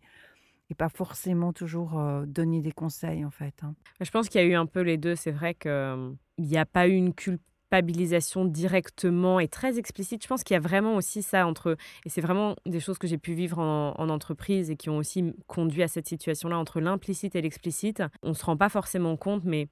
pas 0.75 0.89
forcément 0.89 1.53
toujours 1.53 2.00
euh, 2.00 2.25
donner 2.25 2.60
des 2.60 2.72
conseils 2.72 3.24
en 3.24 3.29
fait. 3.29 3.53
hein. 3.62 3.75
Je 4.01 4.10
pense 4.10 4.27
qu'il 4.27 4.41
y 4.41 4.43
a 4.43 4.48
eu 4.48 4.55
un 4.55 4.65
peu 4.65 4.81
les 4.81 4.98
deux. 4.98 5.15
C'est 5.15 5.29
vrai 5.29 5.53
qu'il 5.53 6.17
n'y 6.39 6.57
a 6.57 6.65
pas 6.65 6.88
eu 6.88 6.93
une 6.93 7.13
culpabilisation 7.13 8.45
directement 8.45 9.39
et 9.39 9.48
très 9.48 9.77
explicite. 9.77 10.24
Je 10.24 10.27
pense 10.27 10.43
qu'il 10.43 10.55
y 10.55 10.57
a 10.57 10.60
vraiment 10.60 10.95
aussi 10.95 11.22
ça 11.22 11.45
entre, 11.45 11.77
et 12.05 12.10
c'est 12.10 12.22
vraiment 12.22 12.55
des 12.65 12.79
choses 12.79 12.98
que 12.98 13.05
j'ai 13.05 13.19
pu 13.19 13.36
vivre 13.36 13.60
en, 13.60 13.93
en 14.00 14.10
entreprise 14.10 14.72
et 14.72 14.75
qui 14.75 14.89
ont 14.89 14.98
aussi 14.98 15.36
conduit 15.45 15.83
à 15.83 15.88
cette 15.88 16.07
situation-là, 16.07 16.57
entre 16.57 16.81
l'implicite 16.81 17.36
et 17.36 17.41
l'explicite. 17.43 18.01
On 18.24 18.29
ne 18.29 18.33
se 18.33 18.43
rend 18.43 18.57
pas 18.57 18.69
forcément 18.69 19.15
compte, 19.15 19.43
mais 19.43 19.67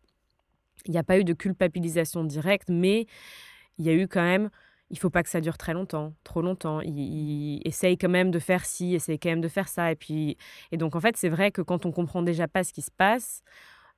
il 0.85 0.91
n'y 0.91 0.99
a 0.99 1.03
pas 1.03 1.17
eu 1.17 1.23
de 1.23 1.33
culpabilisation 1.33 2.23
directe, 2.23 2.69
mais 2.69 3.07
il 3.81 3.85
y 3.85 3.89
a 3.89 3.93
eu 3.93 4.07
quand 4.07 4.21
même... 4.21 4.49
Il 4.91 4.99
faut 4.99 5.09
pas 5.09 5.23
que 5.23 5.29
ça 5.29 5.39
dure 5.39 5.57
très 5.57 5.73
longtemps, 5.73 6.13
trop 6.25 6.41
longtemps. 6.41 6.81
Il, 6.81 7.61
essaye 7.63 7.97
quand 7.97 8.09
même 8.09 8.29
de 8.29 8.39
faire 8.39 8.65
ci, 8.65 8.93
essaye 8.93 9.17
quand 9.17 9.29
même 9.29 9.39
de 9.39 9.47
faire 9.47 9.69
ça. 9.69 9.89
Et 9.89 9.95
puis, 9.95 10.37
et 10.73 10.77
donc 10.77 10.97
en 10.97 10.99
fait, 10.99 11.15
c'est 11.15 11.29
vrai 11.29 11.49
que 11.51 11.61
quand 11.61 11.85
on 11.85 11.91
comprend 11.93 12.21
déjà 12.21 12.49
pas 12.49 12.65
ce 12.65 12.73
qui 12.73 12.81
se 12.81 12.91
passe, 12.91 13.41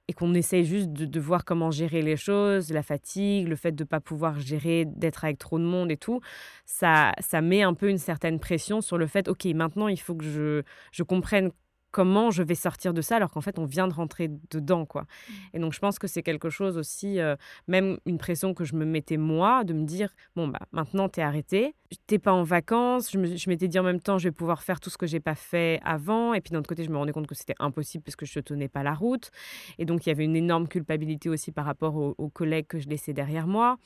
et 0.07 0.13
qu'on 0.13 0.33
essaye 0.33 0.65
juste 0.65 0.91
de, 0.91 1.05
de 1.05 1.19
voir 1.19 1.45
comment 1.45 1.71
gérer 1.71 2.01
les 2.01 2.17
choses, 2.17 2.71
la 2.71 2.83
fatigue, 2.83 3.47
le 3.47 3.55
fait 3.55 3.71
de 3.71 3.83
ne 3.83 3.87
pas 3.87 4.01
pouvoir 4.01 4.39
gérer, 4.39 4.85
d'être 4.85 5.23
avec 5.23 5.37
trop 5.37 5.57
de 5.57 5.63
monde 5.63 5.91
et 5.91 5.97
tout, 5.97 6.19
ça, 6.65 7.13
ça 7.19 7.41
met 7.41 7.63
un 7.63 7.73
peu 7.73 7.89
une 7.89 7.97
certaine 7.97 8.39
pression 8.39 8.81
sur 8.81 8.97
le 8.97 9.07
fait, 9.07 9.27
OK, 9.27 9.45
maintenant, 9.45 9.87
il 9.87 9.99
faut 9.99 10.15
que 10.15 10.25
je, 10.25 10.63
je 10.91 11.03
comprenne 11.03 11.51
comment 11.93 12.31
je 12.31 12.41
vais 12.41 12.55
sortir 12.55 12.93
de 12.93 13.01
ça 13.01 13.17
alors 13.17 13.31
qu'en 13.31 13.39
fait 13.39 13.59
on 13.59 13.65
vient 13.65 13.87
de 13.87 13.93
rentrer 13.93 14.29
dedans 14.49 14.85
quoi. 14.85 15.05
Et 15.53 15.59
donc 15.59 15.73
je 15.73 15.79
pense 15.79 15.99
que 15.99 16.07
c'est 16.07 16.23
quelque 16.23 16.49
chose 16.49 16.77
aussi 16.77 17.19
euh, 17.19 17.35
même 17.67 17.99
une 18.05 18.17
pression 18.17 18.53
que 18.53 18.65
je 18.65 18.75
me 18.75 18.83
mettais 18.83 19.15
moi 19.15 19.63
de 19.63 19.73
me 19.73 19.85
dire 19.85 20.09
bon 20.35 20.47
bah 20.47 20.59
maintenant 20.71 21.07
t'es 21.07 21.21
arrêté, 21.21 21.75
t'es 22.07 22.17
pas 22.17 22.33
en 22.33 22.43
vacances, 22.43 23.11
je, 23.11 23.49
m'étais 23.49 23.67
dit 23.67 23.77
en 23.77 23.83
même 23.83 24.01
temps 24.01 24.17
je 24.17 24.27
vais 24.27 24.31
pouvoir 24.31 24.63
faire 24.63 24.79
tout 24.79 24.89
ce 24.89 24.97
que 24.97 25.05
j'ai 25.05 25.19
pas 25.19 25.35
fait 25.35 25.79
avant 25.85 26.33
et 26.33 26.41
puis 26.41 26.51
d'un 26.51 26.59
autre 26.59 26.67
côté 26.67 26.83
je 26.83 26.89
me 26.89 26.97
rendais 26.97 27.13
compte 27.13 27.27
que 27.27 27.35
c'était 27.35 27.55
impossible 27.59 28.03
parce 28.03 28.15
que 28.15 28.25
je 28.25 28.39
tenais 28.39 28.67
pas 28.67 28.81
la 28.81 28.95
route 28.95 29.29
et 29.77 29.85
donc 29.85 30.05
il 30.05 30.09
y 30.09 30.11
avait 30.11 30.25
une 30.25 30.35
énorme 30.35 30.67
culpabilité 30.67 31.29
aussi 31.29 31.51
par 31.51 31.65
rapport 31.65 31.95
aux, 31.95 32.15
aux 32.17 32.29
collègues 32.29 32.67
que 32.67 32.79
je 32.79 32.89
laissais 32.89 33.13
derrière 33.13 33.45
moi. 33.45 33.77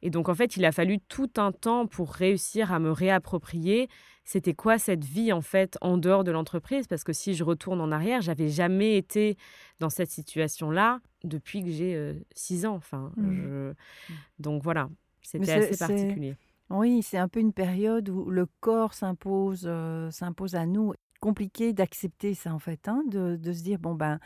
Et 0.00 0.08
donc 0.08 0.30
en 0.30 0.34
fait 0.34 0.56
il 0.56 0.64
a 0.64 0.72
fallu 0.72 0.98
tout 0.98 1.30
un 1.36 1.52
temps 1.52 1.86
pour 1.86 2.10
réussir 2.10 2.72
à 2.72 2.78
me 2.78 2.90
réapproprier 2.90 3.88
c'était 4.24 4.54
quoi 4.54 4.78
cette 4.78 5.04
vie 5.04 5.32
en 5.32 5.40
fait 5.40 5.78
en 5.80 5.98
dehors 5.98 6.24
de 6.24 6.30
l'entreprise? 6.30 6.86
Parce 6.86 7.04
que 7.04 7.12
si 7.12 7.34
je 7.34 7.44
retourne 7.44 7.80
en 7.80 7.92
arrière 7.92 8.22
j'avais 8.22 8.48
jamais 8.48 8.96
été 8.96 9.36
dans 9.80 9.90
cette 9.90 10.10
situation 10.10 10.70
là 10.70 11.00
depuis 11.22 11.62
que 11.62 11.70
j'ai 11.70 12.14
6 12.34 12.66
ans. 12.66 12.74
Enfin 12.74 13.12
je... 13.16 13.72
donc 14.38 14.62
voilà 14.62 14.88
c'était 15.22 15.50
assez 15.52 15.76
particulier. 15.76 16.36
Oui, 16.70 17.02
c'est 17.02 17.18
un 17.18 17.28
peu 17.28 17.40
une 17.40 17.52
période 17.52 18.08
où 18.08 18.30
le 18.30 18.46
corps 18.60 18.94
s'impose, 18.94 19.64
euh, 19.66 20.10
s'impose 20.10 20.54
à 20.54 20.66
nous. 20.66 20.94
Compliqué 21.20 21.72
d'accepter 21.72 22.34
ça 22.34 22.52
en 22.52 22.58
fait, 22.58 22.88
hein, 22.88 23.02
de, 23.08 23.36
de 23.36 23.52
se 23.52 23.62
dire 23.62 23.78
bon 23.78 23.94
ben 23.94 24.18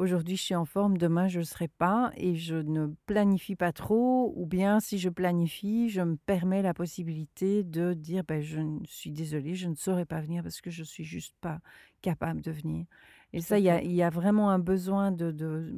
aujourd'hui 0.00 0.36
je 0.36 0.42
suis 0.42 0.54
en 0.54 0.64
forme, 0.64 0.96
demain 0.98 1.28
je 1.28 1.40
ne 1.40 1.44
serai 1.44 1.68
pas 1.68 2.10
et 2.16 2.34
je 2.36 2.56
ne 2.56 2.88
planifie 3.06 3.56
pas 3.56 3.72
trop, 3.72 4.32
ou 4.36 4.46
bien 4.46 4.80
si 4.80 4.98
je 4.98 5.08
planifie, 5.08 5.88
je 5.90 6.00
me 6.00 6.16
permets 6.16 6.62
la 6.62 6.74
possibilité 6.74 7.62
de 7.64 7.92
dire 7.94 8.24
ben 8.24 8.40
je 8.42 8.60
ne- 8.60 8.80
suis 8.86 9.10
désolée, 9.12 9.54
je 9.54 9.68
ne 9.68 9.74
saurais 9.74 10.06
pas 10.06 10.20
venir 10.20 10.42
parce 10.42 10.60
que 10.60 10.70
je 10.70 10.82
suis 10.84 11.04
juste 11.04 11.34
pas 11.40 11.60
capable 12.02 12.40
de 12.40 12.50
venir. 12.50 12.86
Et 13.32 13.40
ça, 13.40 13.58
il 13.58 13.64
y 13.64 13.70
a, 13.70 13.78
fait. 13.78 13.84
il 13.84 13.92
y 13.92 14.02
a 14.02 14.10
vraiment 14.10 14.50
un 14.50 14.58
besoin 14.58 15.12
de, 15.12 15.30
de 15.30 15.72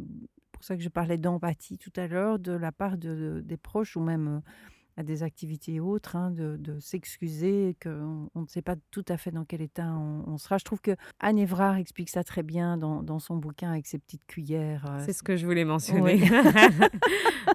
pour 0.53 0.65
ça 0.65 0.77
que 0.77 0.83
je 0.83 0.89
parlais 0.89 1.19
d'empathie 1.19 1.79
tout 1.79 1.93
à 1.97 2.07
l'heure, 2.07 2.39
de 2.39 2.53
la 2.53 2.73
part 2.73 2.97
de, 2.99 3.15
de- 3.15 3.41
des 3.41 3.57
proches 3.57 3.97
ou 3.97 4.01
même 4.01 4.43
à 4.97 5.03
des 5.03 5.23
activités 5.23 5.81
autres, 5.81 6.17
hein, 6.17 6.31
de, 6.31 6.57
de 6.59 6.79
s'excuser, 6.81 7.77
qu'on 7.83 8.29
on 8.35 8.43
ne 8.43 8.47
sait 8.47 8.63
pas 8.63 8.77
tout 8.91 9.05
à 9.09 9.17
fait 9.17 9.31
dans 9.31 9.45
quel 9.45 9.63
état 9.63 9.87
on, 9.95 10.25
on 10.27 10.39
sera. 10.39 10.59
Je 10.59 10.65
trouve 10.65 10.81
que 10.81 10.97
Anne 11.21 11.39
Évrard 11.39 11.77
explique 11.77 12.11
ça 12.11 12.25
très 12.25 12.43
bien 12.43 12.77
dans, 12.77 13.03
dans 13.03 13.19
son 13.19 13.37
bouquin 13.37 13.71
avec 13.73 13.87
ses 13.87 13.99
petites 13.99 14.25
cuillères. 14.27 14.85
euh, 14.91 15.03
c'est 15.05 15.13
ce 15.13 15.23
que 15.23 15.37
je 15.37 15.47
voulais 15.47 15.65
mentionner 15.65 16.03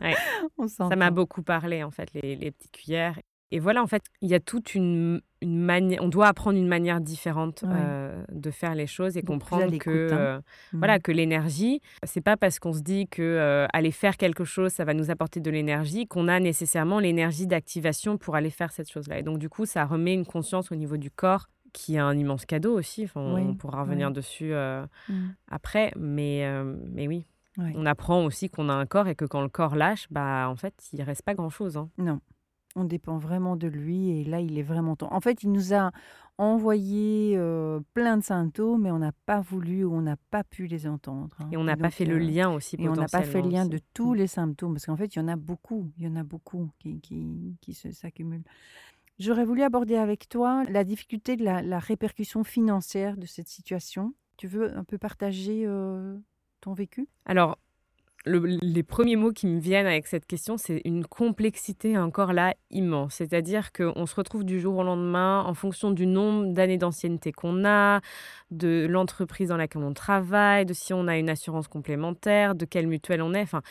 Ouais. 0.01 0.15
ça 0.67 0.95
m'a 0.95 1.11
beaucoup 1.11 1.43
parlé 1.43 1.83
en 1.83 1.91
fait 1.91 2.11
les, 2.13 2.35
les 2.35 2.51
petites 2.51 2.71
cuillères 2.71 3.19
et 3.51 3.59
voilà 3.59 3.81
en 3.81 3.87
fait 3.87 4.03
il 4.21 4.29
y 4.29 4.33
a 4.35 4.39
toute 4.39 4.75
une, 4.75 5.21
une 5.41 5.59
manière 5.59 6.03
on 6.03 6.09
doit 6.09 6.27
apprendre 6.27 6.57
une 6.57 6.67
manière 6.67 6.99
différente 7.01 7.63
Ouais. 7.63 7.69
euh, 7.73 8.23
de 8.31 8.51
faire 8.51 8.75
les 8.75 8.87
choses 8.87 9.15
et 9.17 9.21
comprendre 9.23 9.77
que 9.77 10.11
hein. 10.13 10.17
euh, 10.17 10.37
Mhm. 10.73 10.79
Voilà, 10.79 10.99
que 10.99 11.11
l'énergie, 11.13 11.81
c'est 12.03 12.21
pas 12.21 12.35
parce 12.37 12.59
qu'on 12.59 12.73
se 12.73 12.81
dit 12.81 13.07
que 13.07 13.21
euh, 13.21 13.65
aller 13.73 13.91
faire 13.91 14.17
quelque 14.17 14.43
chose, 14.43 14.71
ça 14.73 14.83
va 14.85 14.93
nous 14.93 15.09
apporter 15.11 15.39
de 15.39 15.49
l'énergie, 15.49 16.07
qu'on 16.07 16.27
a 16.27 16.39
nécessairement 16.41 16.99
l'énergie 16.99 17.47
d'activation 17.47 18.17
pour 18.17 18.35
aller 18.35 18.49
faire 18.49 18.71
cette 18.71 18.91
chose-là. 18.91 19.19
Et 19.19 19.23
donc, 19.23 19.37
du 19.39 19.47
coup, 19.49 19.65
ça 19.65 19.85
remet 19.85 20.13
une 20.13 20.25
conscience 20.25 20.71
au 20.71 20.75
niveau 20.75 20.97
du 20.97 21.09
corps 21.09 21.47
qui 21.73 21.95
est 21.95 21.99
un 21.99 22.17
immense 22.17 22.45
cadeau 22.45 22.77
aussi. 22.77 23.05
Enfin, 23.05 23.21
on, 23.21 23.35
Oui, 23.35 23.41
on 23.47 23.53
pourra 23.55 23.81
revenir 23.83 24.07
oui. 24.07 24.13
dessus 24.13 24.53
euh, 24.53 24.85
Mhm. 25.09 25.35
après, 25.49 25.93
mais, 25.95 26.45
mais 26.91 27.07
oui. 27.07 27.25
On 27.75 27.85
apprend 27.87 28.23
aussi 28.23 28.49
qu'on 28.49 28.69
a 28.69 28.73
un 28.73 28.85
corps 28.85 29.07
et 29.07 29.15
que 29.15 29.25
quand 29.25 29.41
le 29.41 29.49
corps 29.49 29.75
lâche, 29.75 30.05
bah 30.11 30.47
en 30.47 30.55
fait, 30.55 30.75
il 30.93 31.01
reste 31.01 31.23
pas 31.23 31.33
grand-chose. 31.33 31.75
hein. 31.77 31.89
Non, 31.97 32.19
on 32.77 32.85
dépend 32.85 33.17
vraiment 33.17 33.55
de 33.57 33.67
lui 33.67 34.11
et 34.11 34.23
là, 34.23 34.39
il 34.39 34.57
est 34.57 34.63
vraiment 34.63 34.95
temps. 34.95 35.11
En 35.13 35.19
fait, 35.21 35.43
il 35.43 35.51
nous 35.51 35.73
a 35.73 35.91
envoyé 36.37 37.33
euh, 37.35 37.79
plein 37.93 38.17
de 38.17 38.23
symptômes, 38.23 38.83
mais 38.83 38.91
on 38.91 38.99
n'a 38.99 39.11
pas 39.25 39.41
voulu 39.41 39.83
ou 39.83 39.93
on 39.93 40.01
n'a 40.01 40.17
pas 40.29 40.43
pu 40.43 40.67
les 40.67 40.87
entendre. 40.87 41.35
hein. 41.39 41.49
Et 41.51 41.57
on 41.57 41.63
n'a 41.63 41.75
pas 41.75 41.89
fait 41.89 42.05
le 42.05 42.15
euh, 42.15 42.19
lien 42.19 42.51
aussi 42.51 42.77
Et 42.79 42.87
on 42.87 42.95
n'a 42.95 43.07
pas 43.07 43.23
fait 43.23 43.41
le 43.41 43.49
lien 43.49 43.61
aussi. 43.63 43.69
de 43.71 43.79
tous 43.93 44.13
Mm. 44.13 44.17
les 44.17 44.27
symptômes, 44.27 44.73
parce 44.73 44.85
qu'en 44.85 44.95
fait, 44.97 45.15
il 45.15 45.19
y 45.19 45.21
en 45.21 45.27
a 45.27 45.35
beaucoup, 45.35 45.91
il 45.97 46.03
y 46.05 46.07
en 46.07 46.15
a 46.15 46.23
beaucoup 46.23 46.69
qui, 46.79 46.99
qui, 47.01 47.57
qui 47.61 47.73
se- 47.73 47.91
s'accumulent. 47.91 48.43
J'aurais 49.19 49.45
voulu 49.45 49.63
aborder 49.63 49.95
avec 49.95 50.29
toi 50.29 50.63
la 50.69 50.83
difficulté 50.83 51.37
de 51.37 51.43
la, 51.43 51.61
la 51.63 51.79
répercussion 51.79 52.43
financière 52.43 53.17
de 53.17 53.25
cette 53.25 53.47
situation. 53.47 54.13
Tu 54.37 54.47
veux 54.47 54.77
un 54.77 54.83
peu 54.83 54.99
partager 54.99 55.63
euh, 55.65 56.15
ton 56.61 56.73
vécu? 56.73 57.07
Alors, 57.25 57.57
le- 58.25 58.57
les 58.61 58.83
premiers 58.83 59.15
mots 59.15 59.31
qui 59.31 59.47
me 59.47 59.59
viennent 59.59 59.85
avec 59.87 60.07
cette 60.07 60.25
question, 60.25 60.57
c'est 60.57 60.81
une 60.85 61.05
complexité 61.05 61.97
encore 61.97 62.33
là 62.33 62.53
immense. 62.71 63.15
C'est-à-dire 63.15 63.71
qu'on 63.71 64.05
se 64.05 64.15
retrouve 64.15 64.43
du 64.43 64.59
jour 64.59 64.77
au 64.77 64.83
lendemain 64.83 65.43
en 65.45 65.53
fonction 65.53 65.91
du 65.91 66.05
nombre 66.05 66.53
d'années 66.53 66.77
d'ancienneté 66.77 67.31
qu'on 67.31 67.65
a, 67.65 68.01
de 68.51 68.85
l'entreprise 68.89 69.49
dans 69.49 69.57
laquelle 69.57 69.83
on 69.83 69.93
travaille, 69.93 70.65
de 70.65 70.73
si 70.73 70.93
on 70.93 71.07
a 71.07 71.17
une 71.17 71.29
assurance 71.29 71.67
complémentaire, 71.67 72.55
de 72.55 72.65
quelle 72.65 72.87
mutuelle 72.87 73.21
on 73.21 73.33
est. 73.33 73.41
Enfin, 73.41 73.61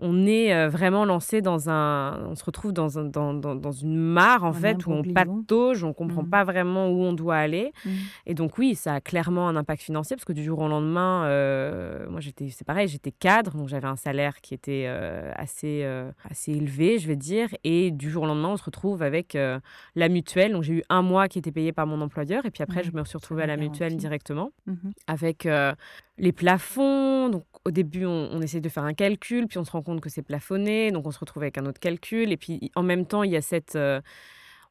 on 0.00 0.26
est 0.26 0.68
vraiment 0.68 1.04
lancé 1.04 1.42
dans 1.42 1.68
un, 1.68 2.24
on 2.26 2.34
se 2.34 2.44
retrouve 2.44 2.72
dans, 2.72 2.98
un, 2.98 3.04
dans, 3.04 3.34
dans, 3.34 3.72
une 3.72 3.96
mare 3.96 4.44
en 4.44 4.52
fait 4.52 4.86
où 4.86 4.92
on 4.92 5.02
patauge, 5.02 5.84
on 5.84 5.92
comprend 5.92 6.22
mmh. 6.22 6.30
pas 6.30 6.44
vraiment 6.44 6.88
où 6.88 7.02
on 7.02 7.12
doit 7.12 7.36
aller. 7.36 7.72
Mmh. 7.84 7.90
Et 8.26 8.34
donc 8.34 8.58
oui, 8.58 8.74
ça 8.74 8.94
a 8.94 9.00
clairement 9.00 9.48
un 9.48 9.56
impact 9.56 9.82
financier 9.82 10.16
parce 10.16 10.24
que 10.24 10.32
du 10.32 10.42
jour 10.42 10.58
au 10.60 10.68
lendemain, 10.68 11.20
moi 12.08 12.20
j'étais, 12.20 12.48
c'est 12.48 12.64
pareil, 12.64 12.88
j'étais 12.88 13.12
cadre, 13.12 13.56
donc 13.56 13.68
j'avais 13.68 13.88
un 13.88 13.96
salaire 13.96 14.40
qui 14.40 14.54
était 14.54 14.86
assez, 15.36 15.84
assez 16.28 16.52
élevé, 16.52 16.98
je 16.98 17.06
vais 17.06 17.16
dire, 17.16 17.48
et 17.64 17.90
du 17.90 18.10
jour 18.10 18.22
au 18.22 18.26
lendemain, 18.26 18.48
on 18.48 18.56
se 18.56 18.64
retrouve 18.64 19.02
avec 19.02 19.36
la 19.94 20.08
mutuelle. 20.08 20.52
Donc 20.52 20.62
j'ai 20.62 20.74
eu 20.74 20.82
un 20.88 21.02
mois 21.02 21.28
qui 21.28 21.38
était 21.38 21.52
payé 21.52 21.72
par 21.72 21.86
mon 21.86 22.00
employeur, 22.00 22.46
et 22.46 22.50
puis 22.50 22.62
après, 22.62 22.82
je 22.82 22.92
me 22.92 23.04
suis 23.04 23.18
retrouvée 23.18 23.42
à 23.42 23.46
la 23.46 23.56
mutuelle 23.56 23.96
directement 23.96 24.50
mmh 24.66 24.72
avec 25.06 25.46
les 26.20 26.32
plafonds. 26.32 27.28
Donc 27.28 27.44
au 27.70 27.72
début, 27.72 28.04
on, 28.04 28.42
essaie 28.42 28.60
de 28.60 28.68
faire 28.68 28.82
un 28.82 28.94
calcul, 28.94 29.46
puis 29.46 29.58
on 29.58 29.64
se 29.64 29.70
rend 29.70 29.82
compte 29.82 30.00
que 30.00 30.08
c'est 30.08 30.22
plafonné, 30.22 30.90
donc 30.90 31.06
on 31.06 31.12
se 31.12 31.18
retrouve 31.20 31.44
avec 31.44 31.56
un 31.56 31.66
autre 31.66 31.78
calcul. 31.78 32.32
Et 32.32 32.36
puis 32.36 32.72
en 32.74 32.82
même 32.82 33.06
temps, 33.06 33.22
il 33.22 33.30
y 33.30 33.36
a 33.36 33.42
cette... 33.42 33.76
Euh, 33.76 34.00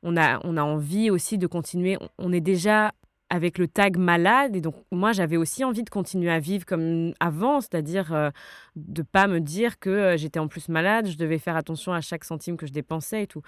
on, 0.04 0.18
a, 0.18 0.40
on 0.46 0.58
a 0.58 0.64
envie 0.64 1.10
aussi 1.10 1.38
de 1.38 1.48
continuer. 1.48 1.98
On 2.18 2.32
est 2.32 2.42
déjà 2.42 2.94
avec 3.30 3.58
le 3.58 3.68
tag 3.68 3.98
malade. 3.98 4.56
Et 4.56 4.62
donc, 4.62 4.76
moi, 4.92 5.14
j'avais 5.14 5.38
aussi 5.38 5.64
envie 5.64 5.84
de 5.84 5.90
continuer 5.90 6.32
à 6.32 6.40
vivre 6.40 6.66
comme 6.66 7.14
avant, 7.20 7.62
c'est-à-dire 7.62 8.14
euh, 8.14 8.32
de 8.76 9.02
pas 9.02 9.28
me 9.28 9.40
dire 9.40 9.80
que 9.80 9.90
euh, 9.90 10.18
j'étais 10.18 10.40
en 10.40 10.48
plus 10.48 10.68
malade, 10.68 11.08
je 11.08 11.18
devais 11.18 11.38
faire 11.38 11.56
attention 11.56 11.94
à 11.94 12.02
chaque 12.02 12.26
centime 12.26 12.58
que 12.58 12.66
je 12.66 12.74
dépensais 12.74 13.24
et 13.24 13.28
tout. 13.28 13.42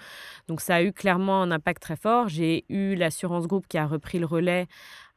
Donc, 0.48 0.60
ça 0.60 0.76
a 0.76 0.82
eu 0.82 0.92
clairement 0.92 1.42
un 1.42 1.50
impact 1.50 1.82
très 1.82 1.96
fort. 1.96 2.28
J'ai 2.28 2.64
eu 2.68 2.94
l'assurance 2.94 3.46
groupe 3.46 3.66
qui 3.66 3.76
a 3.76 3.86
repris 3.86 4.18
le 4.18 4.26
relais 4.26 4.66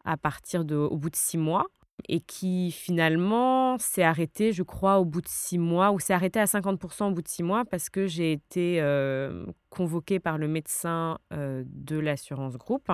à 0.04 0.18
partir 0.18 0.65
de, 0.65 0.75
au 0.75 0.98
bout 0.98 1.10
de 1.10 1.15
six 1.15 1.38
mois 1.38 1.65
et 2.08 2.20
qui 2.20 2.72
finalement 2.72 3.78
s'est 3.78 4.04
arrêté, 4.04 4.52
je 4.52 4.64
crois, 4.64 5.00
au 5.00 5.06
bout 5.06 5.22
de 5.22 5.28
six 5.28 5.58
mois, 5.58 5.92
ou 5.92 6.00
s'est 6.00 6.14
arrêté 6.14 6.40
à 6.40 6.46
50% 6.46 7.10
au 7.10 7.12
bout 7.12 7.22
de 7.22 7.28
six 7.28 7.44
mois 7.44 7.66
parce 7.66 7.90
que 7.90 8.06
j'ai 8.08 8.32
été 8.32 8.80
euh, 8.82 9.46
convoquée 9.70 10.20
par 10.20 10.38
le 10.38 10.48
médecin 10.48 11.18
euh, 11.34 11.64
de 11.66 11.98
l'assurance 11.98 12.58
groupe 12.58 12.92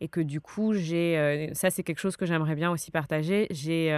et 0.00 0.08
que 0.08 0.20
du 0.20 0.40
coup, 0.40 0.74
j'ai, 0.74 1.18
euh, 1.18 1.54
ça 1.54 1.70
c'est 1.70 1.82
quelque 1.82 2.00
chose 2.00 2.16
que 2.16 2.26
j'aimerais 2.26 2.56
bien 2.56 2.70
aussi 2.70 2.90
partager, 2.90 3.46
j'ai 3.50 3.94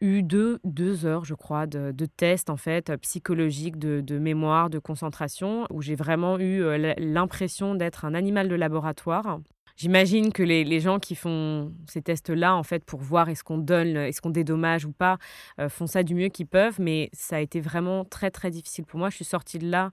eu 0.00 0.22
deux, 0.22 0.58
deux 0.64 1.04
heures, 1.04 1.24
je 1.24 1.34
crois, 1.34 1.66
de, 1.66 1.92
de 1.92 2.06
tests 2.06 2.50
en 2.50 2.56
fait 2.56 2.96
psychologiques, 2.96 3.78
de, 3.78 4.00
de 4.00 4.18
mémoire, 4.18 4.70
de 4.70 4.78
concentration, 4.78 5.66
où 5.70 5.82
j'ai 5.82 5.94
vraiment 5.94 6.38
eu 6.38 6.62
l'impression 6.98 7.74
d'être 7.74 8.04
un 8.04 8.14
animal 8.14 8.48
de 8.48 8.54
laboratoire 8.54 9.40
J'imagine 9.80 10.30
que 10.30 10.42
les, 10.42 10.78
gens 10.78 10.98
qui 10.98 11.14
font 11.14 11.72
ces 11.86 12.02
tests-là, 12.02 12.54
en 12.54 12.62
fait, 12.62 12.84
pour 12.84 13.00
voir 13.00 13.30
est-ce 13.30 13.42
qu'on 13.42 13.56
donne, 13.56 13.96
est-ce 13.96 14.20
qu'on 14.20 14.28
dédommage 14.28 14.84
ou 14.84 14.92
pas, 14.92 15.16
euh, 15.58 15.70
font 15.70 15.86
ça 15.86 16.02
du 16.02 16.14
mieux 16.14 16.28
qu'ils 16.28 16.48
peuvent. 16.48 16.78
Mais 16.78 17.08
ça 17.14 17.36
a 17.36 17.40
été 17.40 17.60
vraiment 17.60 18.04
très, 18.04 18.30
très 18.30 18.50
difficile 18.50 18.84
pour 18.84 18.98
moi. 18.98 19.08
Je 19.08 19.16
suis 19.16 19.24
sortie 19.24 19.58
de 19.58 19.70
là. 19.70 19.90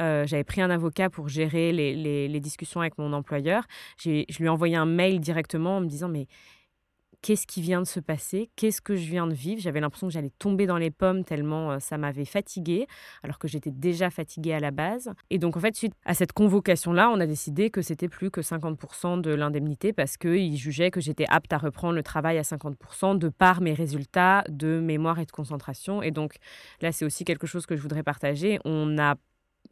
Euh, 0.00 0.26
j'avais 0.26 0.42
pris 0.42 0.62
un 0.62 0.70
avocat 0.70 1.10
pour 1.10 1.28
gérer 1.28 1.70
les, 1.70 2.26
les 2.26 2.40
discussions 2.40 2.80
avec 2.80 2.98
mon 2.98 3.12
employeur. 3.12 3.68
Je 3.98 4.10
lui 4.10 4.46
ai 4.46 4.48
envoyé 4.48 4.74
un 4.74 4.84
mail 4.84 5.20
directement 5.20 5.76
en 5.76 5.80
me 5.80 5.86
disant, 5.86 6.08
mais 6.08 6.26
qu'est-ce 7.22 7.46
qui 7.46 7.60
vient 7.60 7.80
de 7.80 7.86
se 7.86 8.00
passer, 8.00 8.50
qu'est-ce 8.56 8.80
que 8.80 8.96
je 8.96 9.06
viens 9.06 9.26
de 9.26 9.34
vivre? 9.34 9.60
J'avais 9.60 9.80
l'impression 9.80 10.06
que 10.06 10.12
j'allais 10.12 10.32
tomber 10.38 10.66
dans 10.66 10.78
les 10.78 10.90
pommes 10.90 11.24
tellement 11.24 11.78
ça 11.80 11.98
m'avait 11.98 12.24
fatiguée, 12.24 12.86
alors 13.22 13.38
que 13.38 13.48
j'étais 13.48 13.70
déjà 13.70 14.10
fatiguée 14.10 14.52
à 14.52 14.60
la 14.60 14.70
base. 14.70 15.10
Et 15.30 15.38
donc 15.38 15.56
en 15.56 15.60
fait, 15.60 15.76
suite 15.76 15.94
à 16.04 16.14
cette 16.14 16.32
convocation-là, 16.32 17.10
on 17.10 17.20
a 17.20 17.26
décidé 17.26 17.70
que 17.70 17.82
c'était 17.82 18.08
plus 18.08 18.30
que 18.30 18.40
50% 18.40 19.20
de 19.20 19.30
l'indemnité 19.30 19.92
parce 19.92 20.16
qu'ils 20.16 20.56
jugeaient 20.56 20.90
que 20.90 21.00
j'étais 21.00 21.26
apte 21.28 21.52
à 21.52 21.58
reprendre 21.58 21.94
le 21.94 22.02
travail 22.02 22.38
à 22.38 22.42
50% 22.42 23.18
de 23.18 23.28
par 23.28 23.60
mes 23.60 23.74
résultats 23.74 24.44
de 24.48 24.80
mémoire 24.80 25.18
et 25.18 25.26
de 25.26 25.30
concentration. 25.30 26.02
Et 26.02 26.10
donc 26.10 26.36
là, 26.80 26.92
c'est 26.92 27.04
aussi 27.04 27.24
quelque 27.24 27.46
chose 27.46 27.66
que 27.66 27.76
je 27.76 27.82
voudrais 27.82 28.02
partager. 28.02 28.58
On 28.64 28.98
a 28.98 29.16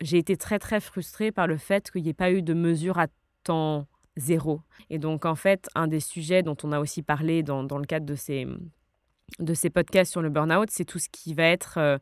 j'ai 0.00 0.18
été 0.18 0.36
très 0.36 0.58
très 0.58 0.80
frustrée 0.80 1.32
par 1.32 1.46
le 1.46 1.56
fait 1.56 1.90
qu'il 1.90 2.02
n'y 2.02 2.10
ait 2.10 2.14
pas 2.14 2.30
eu 2.30 2.42
de 2.42 2.54
mesure 2.54 2.98
à 2.98 3.06
temps 3.42 3.86
zéro. 4.18 4.60
Et 4.90 4.98
donc, 4.98 5.24
en 5.24 5.34
fait, 5.34 5.68
un 5.74 5.86
des 5.86 6.00
sujets 6.00 6.42
dont 6.42 6.56
on 6.62 6.72
a 6.72 6.80
aussi 6.80 7.02
parlé 7.02 7.42
dans, 7.42 7.64
dans 7.64 7.78
le 7.78 7.86
cadre 7.86 8.06
de 8.06 8.14
ces, 8.14 8.46
de 9.38 9.54
ces 9.54 9.70
podcasts 9.70 10.10
sur 10.10 10.22
le 10.22 10.28
burn-out, 10.28 10.68
c'est 10.70 10.84
tout 10.84 10.98
ce 10.98 11.08
qui 11.08 11.34
va 11.34 11.44
être 11.44 11.98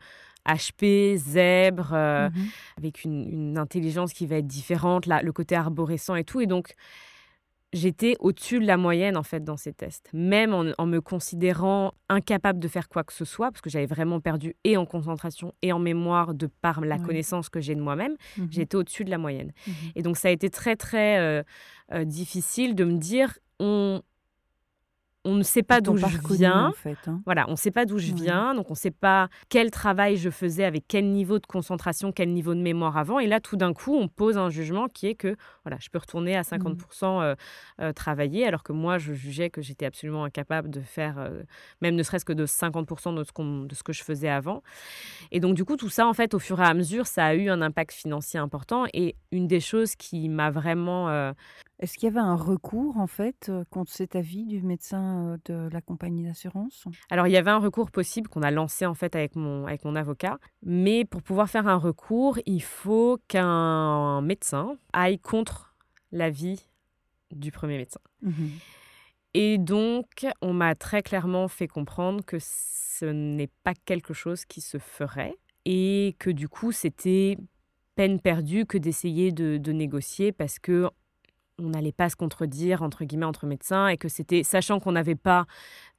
HP, 0.47 0.85
euh, 0.85 1.17
zèbre, 1.17 1.93
euh, 1.93 2.29
mmh 2.29 2.33
avec 2.79 3.05
une, 3.05 3.29
une, 3.33 3.59
intelligence 3.59 4.13
qui 4.13 4.27
va 4.27 4.37
être 4.37 4.47
différente, 4.47 5.07
là, 5.07 5.23
le 5.23 5.33
côté 5.33 5.55
arborescent 5.55 6.15
et 6.15 6.25
tout. 6.25 6.41
Et 6.41 6.47
donc, 6.47 6.75
j'étais 7.73 8.17
au-dessus 8.21 8.61
de 8.61 8.67
la 8.67 8.77
moyenne 8.77 9.17
en 9.17 9.23
fait 9.23 9.43
dans 9.43 9.57
ces 9.57 9.73
tests, 9.73 10.09
même 10.13 10.55
en, 10.55 10.87
me 10.87 11.01
considérant 11.01 11.93
incapable 12.09 12.59
de 12.59 12.69
faire 12.69 12.89
quoi 12.89 13.05
que 13.05 13.13
ce 13.13 13.25
soit, 13.25 13.51
parce 13.51 13.61
que 13.61 13.71
j'avais 13.71 13.87
vraiment 13.87 14.21
perdu 14.21 14.55
et 14.65 14.77
en 14.77 14.87
concentration 14.87 15.53
et 15.63 15.73
en 15.73 15.79
mémoire 15.79 16.35
de 16.35 16.47
par 16.47 16.81
la 16.81 16.99
connaissance 16.99 17.49
que 17.49 17.61
j'ai 17.61 17.75
de 17.75 17.81
moi-même, 17.81 18.17
mmh 18.39 18.45
j'étais 18.51 18.77
au-dessus 18.77 19.05
de 19.05 19.11
la 19.11 19.19
moyenne. 19.19 19.53
Mmh 19.67 19.73
et 19.97 20.03
donc 20.03 20.17
ça 20.17 20.29
a 20.29 20.31
été 20.31 20.51
très 20.51 20.77
très 20.77 21.19
euh, 21.19 21.43
euh, 21.93 22.05
difficile 22.05 22.75
de 22.75 22.85
me 22.85 22.99
dire 22.99 23.39
on 23.59 24.03
on 25.27 25.35
ne 25.35 25.43
sait 25.43 25.65
pas 25.65 25.81
d'où 25.81 25.97
je 25.97 26.07
viens. 26.35 26.73
Hein. 27.07 27.21
Voilà, 27.25 27.47
on 27.49 27.53
ne 27.53 27.57
sait 27.57 27.73
pas 27.73 27.85
d'où 27.85 27.99
je 27.99 28.15
viens, 28.15 28.55
donc 28.55 28.71
on 28.71 28.75
ne 28.75 28.79
sait 28.79 28.93
pas 28.93 29.29
quel 29.49 29.73
travail 29.73 30.17
je 30.17 30.31
faisais 30.31 30.65
avec 30.65 30.85
quel 30.87 31.07
niveau 31.11 31.41
de 31.41 31.47
concentration, 31.47 32.13
quel 32.13 32.33
niveau 32.33 32.55
de 32.55 32.61
mémoire 32.61 32.97
avant. 32.97 33.19
Et 33.19 33.27
là, 33.27 33.41
tout 33.41 33.57
d'un 33.57 33.73
coup, 33.73 33.95
on 33.95 34.07
pose 34.07 34.39
un 34.39 34.51
jugement 34.51 34.87
qui 34.89 35.09
est 35.09 35.17
que 35.17 35.37
voilà, 35.65 35.79
je 35.81 35.89
peux 35.89 35.99
retourner 35.99 36.37
à 36.37 36.43
50% 36.43 36.77
mmh. 36.77 37.23
euh, 37.23 37.35
euh, 37.81 37.93
travailler, 37.93 38.47
alors 38.47 38.63
que 38.63 38.73
moi, 38.73 38.99
je 38.99 39.15
jugeais 39.15 39.51
que 39.51 39.63
j'étais 39.63 39.85
absolument 39.87 40.23
incapable 40.23 40.71
de 40.71 40.81
faire, 40.81 41.19
euh, 41.19 41.43
même 41.81 41.97
ne 41.97 42.03
serait-ce 42.05 42.25
que 42.25 42.33
de 42.33 42.47
50% 42.47 43.15
de 43.17 43.25
ce, 43.25 43.67
de 43.67 43.75
ce 43.75 43.83
que 43.83 43.93
je 43.93 44.05
faisais 44.05 44.29
avant. 44.29 44.63
Et 45.33 45.41
donc, 45.41 45.57
du 45.57 45.65
coup, 45.65 45.77
tout 45.77 45.89
ça, 45.91 46.07
en 46.07 46.15
fait, 46.15 46.35
au 46.35 46.39
fur 46.39 46.61
et 46.61 46.65
à 46.65 46.75
mesure, 46.75 47.07
ça 47.07 47.27
a 47.27 47.35
eu 47.35 47.51
un 47.51 47.63
impact 47.63 47.93
financier 47.93 48.39
important. 48.39 48.85
Et 48.95 49.17
une 49.33 49.49
des 49.49 49.61
choses 49.61 49.97
qui 49.97 50.29
m'a 50.29 50.51
vraiment 50.51 51.33
est-ce 51.79 51.99
qu'il 51.99 52.05
y 52.05 52.11
avait 52.11 52.21
un 52.21 52.37
recours, 52.37 52.97
en 52.97 53.07
fait, 53.07 53.53
contre 53.71 53.93
cet 53.93 54.17
avis 54.17 54.47
du 54.47 54.63
médecin 54.63 55.37
de 55.45 55.69
la 55.71 55.81
compagnie 55.81 56.25
d'assurance? 56.25 56.85
Alors, 57.11 57.27
il 57.27 57.33
y 57.33 57.37
avait 57.37 57.51
un 57.51 57.59
recours 57.59 57.91
possible 57.91 58.29
qu'on 58.29 58.43
a 58.43 58.51
lancé, 58.51 58.87
en 58.87 58.95
fait, 58.95 59.15
avec 59.15 59.37
mon, 59.37 59.67
avec 59.67 59.85
mon 59.85 59.95
avocat. 59.95 60.39
Mais 60.63 61.05
pour 61.05 61.23
pouvoir 61.23 61.51
faire 61.51 61.69
un 61.69 61.77
recours, 61.77 62.39
il 62.47 62.63
faut 62.63 63.19
qu'un 63.29 64.23
médecin 64.23 64.77
aille 64.93 65.19
contre 65.19 65.77
l'avis 66.13 66.71
du 67.31 67.51
premier 67.51 67.77
médecin. 67.77 68.01
Mmh 68.23 68.47
Et 69.35 69.59
donc, 69.59 70.27
on 70.41 70.53
m'a 70.53 70.75
très 70.75 71.03
clairement 71.03 71.49
fait 71.49 71.69
comprendre 71.69 72.25
que 72.25 72.39
ce 72.41 73.05
n'est 73.05 73.51
pas 73.65 73.75
quelque 73.75 74.15
chose 74.15 74.45
qui 74.45 74.61
se 74.61 74.79
ferait 74.79 75.35
et 75.65 76.17
que 76.19 76.31
du 76.31 76.49
coup, 76.49 76.73
c'était 76.73 77.37
peine 77.97 78.21
perdue 78.21 78.67
que 78.67 78.79
d'essayer 78.79 79.33
de, 79.33 79.57
de, 79.57 79.73
négocier 79.73 80.31
parce 80.31 80.59
que 80.59 80.89
on 81.59 81.71
n'allait 81.71 81.93
pas 81.93 82.09
se 82.09 82.17
contredire 82.17 82.83
entre 82.83 83.05
guillemets 83.05 83.27
entre 83.27 83.47
médecins 83.47 83.89
et 83.89 83.97
que 83.97 84.09
c'était 84.09 84.43
sachant 84.43 84.81
qu'on 84.81 84.93
n'avait 84.93 85.15
pas 85.15 85.47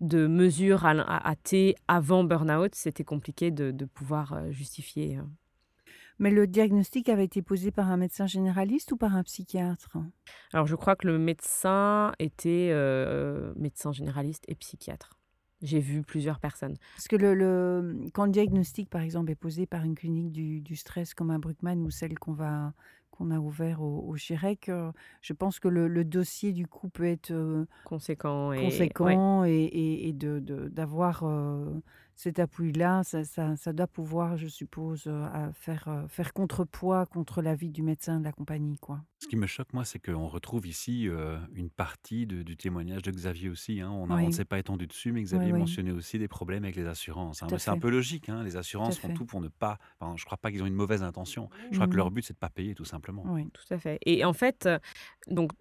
de 0.02 0.28
mesures 0.28 0.86
à, 0.86 0.92
à, 0.92 1.36
T 1.36 1.76
avant 1.88 2.24
burn-out, 2.24 2.76
c'était 2.76 3.04
compliqué 3.04 3.52
de, 3.52 3.86
pouvoir 3.86 4.34
euh, 4.34 4.52
justifier. 4.52 5.18
Euh. 5.18 5.24
Mais 6.20 6.32
le 6.32 6.48
diagnostic 6.48 7.10
avait 7.10 7.26
été 7.26 7.42
posé 7.42 7.72
par 7.72 7.90
un 7.92 7.98
médecin 7.98 8.28
généraliste 8.28 8.92
ou 8.92 8.98
par 8.98 9.16
un 9.16 9.24
psychiatre? 9.24 9.98
Alors 10.54 10.68
je 10.68 10.76
crois 10.76 10.96
que 10.96 11.08
le 11.08 11.18
médecin 11.18 12.12
était 12.20 12.70
euh, 12.72 13.54
médecin 13.56 13.92
généraliste 13.92 14.44
et 14.48 14.56
psychiatre. 14.56 15.18
J'ai 15.64 15.80
vu 15.80 16.04
plusieurs 16.04 16.40
personnes. 16.40 16.76
Parce 16.96 17.08
que 17.08 17.16
le, 17.16 18.10
quand 18.14 18.26
le 18.26 18.32
diagnostic, 18.32 18.92
par 18.92 19.02
exemple, 19.02 19.32
est 19.32 19.36
posé 19.36 19.66
par 19.66 19.84
une 19.84 19.96
clinique 19.96 20.32
du, 20.32 20.62
du 20.62 20.76
stress 20.76 21.16
comme 21.16 21.32
un 21.32 21.40
Bruckmann 21.40 21.82
ou 21.82 21.90
celle 21.90 22.20
qu'on 22.20 22.34
va 22.34 22.74
qu'on 23.18 23.32
a 23.32 23.40
ouvert 23.40 23.82
au, 23.82 24.06
au 24.08 24.16
Chirec, 24.16 24.72
je 25.22 25.34
pense 25.34 25.60
que 25.60 25.68
le, 25.68 26.04
dossier 26.04 26.54
du 26.54 26.68
coup 26.68 26.90
peut 26.90 27.06
être 27.06 27.34
conséquent 27.86 28.54
et, 28.54 28.64
conséquent 28.64 29.44
et, 29.46 30.08
et, 30.08 30.14
de, 30.14 30.40
d'avoir 30.70 31.24
cet 32.18 32.40
appui-là, 32.40 33.04
ça, 33.04 33.24
ça, 33.24 33.74
doit 33.74 33.86
pouvoir, 33.86 34.38
je 34.38 34.48
suppose, 34.48 35.04
euh, 35.06 35.52
faire, 35.54 35.88
euh, 35.88 36.08
faire 36.08 36.34
contrepoids 36.34 37.06
contre 37.06 37.44
l'avis 37.44 37.70
du 37.70 37.84
médecin 37.84 38.20
de 38.20 38.24
la 38.24 38.32
compagnie. 38.32 38.80
Quoi. 38.80 39.04
Ce 39.20 39.28
qui 39.28 39.36
me 39.36 39.46
choque, 39.46 39.72
moi, 39.72 39.86
c'est 39.86 40.00
qu'on 40.00 40.28
retrouve 40.28 40.66
ici 40.66 41.08
euh, 41.08 41.38
une 41.54 41.70
partie 41.70 42.26
du 42.26 42.58
témoignage 42.58 43.04
de 43.04 43.12
Xavier 43.12 43.50
aussi. 43.50 43.82
Hein. 43.82 43.92
On 43.92 44.08
ne 44.08 44.32
s'est 44.32 44.46
pas 44.46 44.58
étendu 44.58 44.88
dessus, 44.88 45.12
mais 45.12 45.22
Xavier 45.22 45.54
mentionnait 45.54 45.92
aussi 45.92 46.18
des 46.18 46.28
problèmes 46.28 46.64
avec 46.64 46.76
les 46.76 46.88
assurances. 46.88 47.44
Hein. 47.44 47.48
C'est 47.60 47.70
un 47.70 47.78
peu 47.78 47.92
logique. 47.92 48.30
Hein. 48.30 48.44
Les 48.44 48.58
assurances 48.58 48.98
font 48.98 49.14
tout 49.14 49.26
pour 49.26 49.40
ne 49.40 49.48
pas. 49.48 49.78
je 50.02 50.08
ne 50.08 50.26
crois 50.26 50.40
pas 50.40 50.50
qu'ils 50.50 50.64
ont 50.64 50.68
une 50.68 50.74
mauvaise 50.74 51.04
intention. 51.04 51.52
Je 51.70 51.76
crois 51.76 51.88
que 51.88 51.96
leur 51.96 52.10
but, 52.10 52.24
c'est 52.24 52.34
de 52.34 52.38
ne 52.38 52.42
pas 52.42 52.50
payer, 52.50 52.74
tout 52.74 52.86
simplement. 52.86 53.24
Oui, 53.28 53.48
tout 53.52 53.72
à 53.72 53.78
fait. 53.78 54.00
Et 54.08 54.26
en 54.26 54.34
fait, 54.34 54.68
donc 55.28 55.52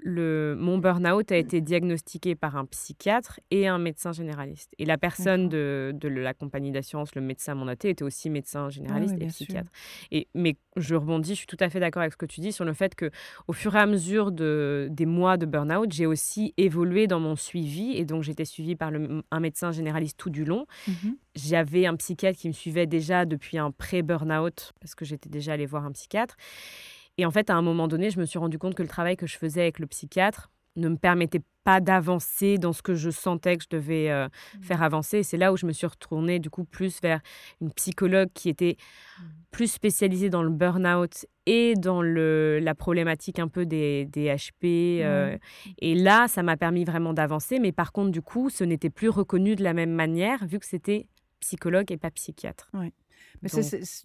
le, 0.00 0.54
mon 0.58 0.78
burn-out 0.78 1.32
a 1.32 1.36
été 1.36 1.60
diagnostiqué 1.60 2.36
par 2.36 2.56
un 2.56 2.64
psychiatre 2.66 3.40
et 3.50 3.66
un 3.66 3.78
médecin 3.78 4.12
généraliste. 4.12 4.72
Et 4.78 4.84
la 4.84 4.98
personne 4.98 5.48
de, 5.48 5.92
de, 5.94 6.08
la 6.08 6.34
compagnie 6.34 6.70
d'assurance, 6.70 7.14
le 7.14 7.20
médecin 7.20 7.54
mandaté, 7.54 7.90
était 7.90 8.04
aussi 8.04 8.30
médecin 8.30 8.68
généraliste 8.70 9.16
et 9.20 9.26
psychiatre. 9.26 9.70
Et, 10.12 10.28
mais 10.34 10.56
je 10.76 10.94
rebondis, 10.94 11.30
je 11.30 11.38
suis 11.38 11.46
tout 11.46 11.56
à 11.58 11.68
fait 11.68 11.80
d'accord 11.80 12.02
avec 12.02 12.12
ce 12.12 12.16
que 12.16 12.26
tu 12.26 12.40
dis 12.40 12.52
sur 12.52 12.64
le 12.64 12.72
fait 12.72 12.94
que 12.94 13.10
au 13.48 13.52
fur 13.52 13.74
et 13.74 13.80
à 13.80 13.86
mesure 13.86 14.30
de, 14.30 14.88
des 14.90 15.06
mois 15.06 15.36
de 15.36 15.46
burn-out, 15.46 15.90
j'ai 15.92 16.06
aussi 16.06 16.54
évolué 16.56 17.08
dans 17.08 17.20
mon 17.20 17.34
suivi. 17.34 17.96
Et 17.96 18.04
donc, 18.04 18.22
j'étais 18.22 18.44
suivie 18.44 18.76
par 18.76 18.92
le, 18.92 19.22
un 19.30 19.40
médecin 19.40 19.72
généraliste 19.72 20.16
tout 20.18 20.30
du 20.30 20.44
long. 20.44 20.66
Mmh 20.86 20.92
J'avais 21.34 21.86
un 21.86 21.96
psychiatre 21.96 22.38
qui 22.38 22.48
me 22.48 22.52
suivait 22.52 22.86
déjà 22.86 23.24
depuis 23.24 23.58
un 23.58 23.72
pré-burn-out, 23.72 24.72
parce 24.80 24.94
que 24.94 25.04
j'étais 25.04 25.28
déjà 25.28 25.54
allée 25.54 25.66
voir 25.66 25.84
un 25.84 25.92
psychiatre. 25.92 26.36
Et 27.18 27.26
en 27.26 27.30
fait, 27.30 27.50
à 27.50 27.54
un 27.54 27.62
moment 27.62 27.88
donné, 27.88 28.10
je 28.10 28.20
me 28.20 28.26
suis 28.26 28.38
rendu 28.38 28.58
compte 28.58 28.74
que 28.74 28.82
le 28.82 28.88
travail 28.88 29.16
que 29.16 29.26
je 29.26 29.38
faisais 29.38 29.62
avec 29.62 29.78
le 29.78 29.86
psychiatre 29.86 30.50
ne 30.76 30.88
me 30.88 30.96
permettait 30.96 31.42
pas 31.64 31.80
d'avancer 31.80 32.58
dans 32.58 32.72
ce 32.72 32.80
que 32.80 32.94
je 32.94 33.10
sentais 33.10 33.56
que 33.56 33.64
je 33.64 33.76
devais 33.76 34.08
euh, 34.10 34.26
mmh. 34.28 34.62
faire 34.62 34.82
avancer. 34.82 35.22
c'est 35.24 35.36
là 35.36 35.52
où 35.52 35.56
je 35.56 35.66
me 35.66 35.72
suis 35.72 35.86
retournée 35.86 36.38
du 36.38 36.48
coup 36.48 36.64
plus 36.64 37.00
vers 37.02 37.20
une 37.60 37.72
psychologue 37.72 38.28
qui 38.34 38.48
était 38.48 38.76
mmh. 38.78 39.22
plus 39.50 39.66
spécialisée 39.66 40.30
dans 40.30 40.44
le 40.44 40.50
burn-out 40.50 41.26
et 41.46 41.74
dans 41.74 42.02
le, 42.02 42.60
la 42.60 42.74
problématique 42.76 43.40
un 43.40 43.48
peu 43.48 43.66
des, 43.66 44.04
des 44.04 44.28
HP. 44.28 45.02
Euh, 45.02 45.36
et 45.78 45.96
là, 45.96 46.28
ça 46.28 46.44
m'a 46.44 46.56
permis 46.56 46.84
vraiment 46.84 47.14
d'avancer. 47.14 47.58
Mais 47.58 47.72
par 47.72 47.90
contre, 47.90 48.10
du 48.10 48.22
coup, 48.22 48.48
ce 48.48 48.62
n'était 48.62 48.90
plus 48.90 49.08
reconnu 49.08 49.56
de 49.56 49.64
la 49.64 49.72
même 49.72 49.92
manière 49.92 50.46
vu 50.46 50.60
que 50.60 50.66
c'était 50.66 51.08
psychologue 51.40 51.90
et 51.90 51.96
pas 51.96 52.10
psychiatre. 52.10 52.70
Oui. 52.74 52.92
Mais 53.42 53.50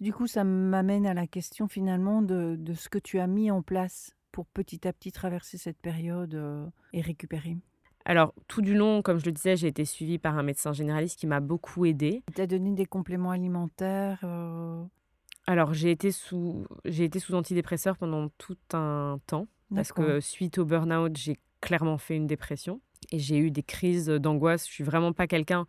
du 0.00 0.12
coup, 0.12 0.26
ça 0.26 0.44
m'amène 0.44 1.06
à 1.06 1.14
la 1.14 1.26
question 1.26 1.68
finalement 1.68 2.22
de, 2.22 2.56
de, 2.58 2.74
ce 2.74 2.88
que 2.88 2.98
tu 2.98 3.18
as 3.18 3.26
mis 3.26 3.50
en 3.50 3.62
place 3.62 4.14
pour 4.30 4.46
petit 4.46 4.86
à 4.86 4.92
petit 4.92 5.12
traverser 5.12 5.58
cette 5.58 5.78
période 5.78 6.34
euh, 6.34 6.66
et 6.92 7.00
récupérer. 7.00 7.56
Alors, 8.04 8.34
tout 8.48 8.62
du 8.62 8.74
long, 8.74 9.02
comme 9.02 9.18
je 9.18 9.26
le 9.26 9.32
disais, 9.32 9.56
j'ai 9.56 9.68
été 9.68 9.84
suivie 9.84 10.18
par 10.18 10.36
un 10.36 10.42
médecin 10.42 10.72
généraliste 10.72 11.18
qui 11.18 11.26
m'a 11.26 11.40
beaucoup 11.40 11.84
aidée. 11.86 12.22
Tu 12.34 12.40
as 12.40 12.46
donné 12.46 12.72
des 12.72 12.86
compléments 12.86 13.30
alimentaires 13.30 14.20
euh? 14.24 14.82
Alors, 15.46 15.74
j'ai 15.74 15.90
été, 15.90 16.12
sous, 16.12 16.66
j'ai 16.84 17.04
été 17.04 17.18
sous 17.18 17.34
antidépresseurs 17.34 17.96
pendant 17.96 18.28
tout 18.38 18.58
un 18.72 19.18
temps. 19.26 19.48
Parce 19.74 19.92
que 19.92 20.20
suite 20.20 20.58
au 20.58 20.66
burn-out, 20.66 21.16
j'ai 21.16 21.38
clairement 21.60 21.96
fait 21.96 22.14
une 22.14 22.26
dépression. 22.26 22.80
Et 23.10 23.18
j'ai 23.18 23.38
eu 23.38 23.50
des 23.50 23.62
crises 23.62 24.06
d'angoisse. 24.06 24.66
Je 24.66 24.72
suis 24.72 24.84
vraiment 24.84 25.12
pas 25.12 25.26
quelqu'un 25.26 25.66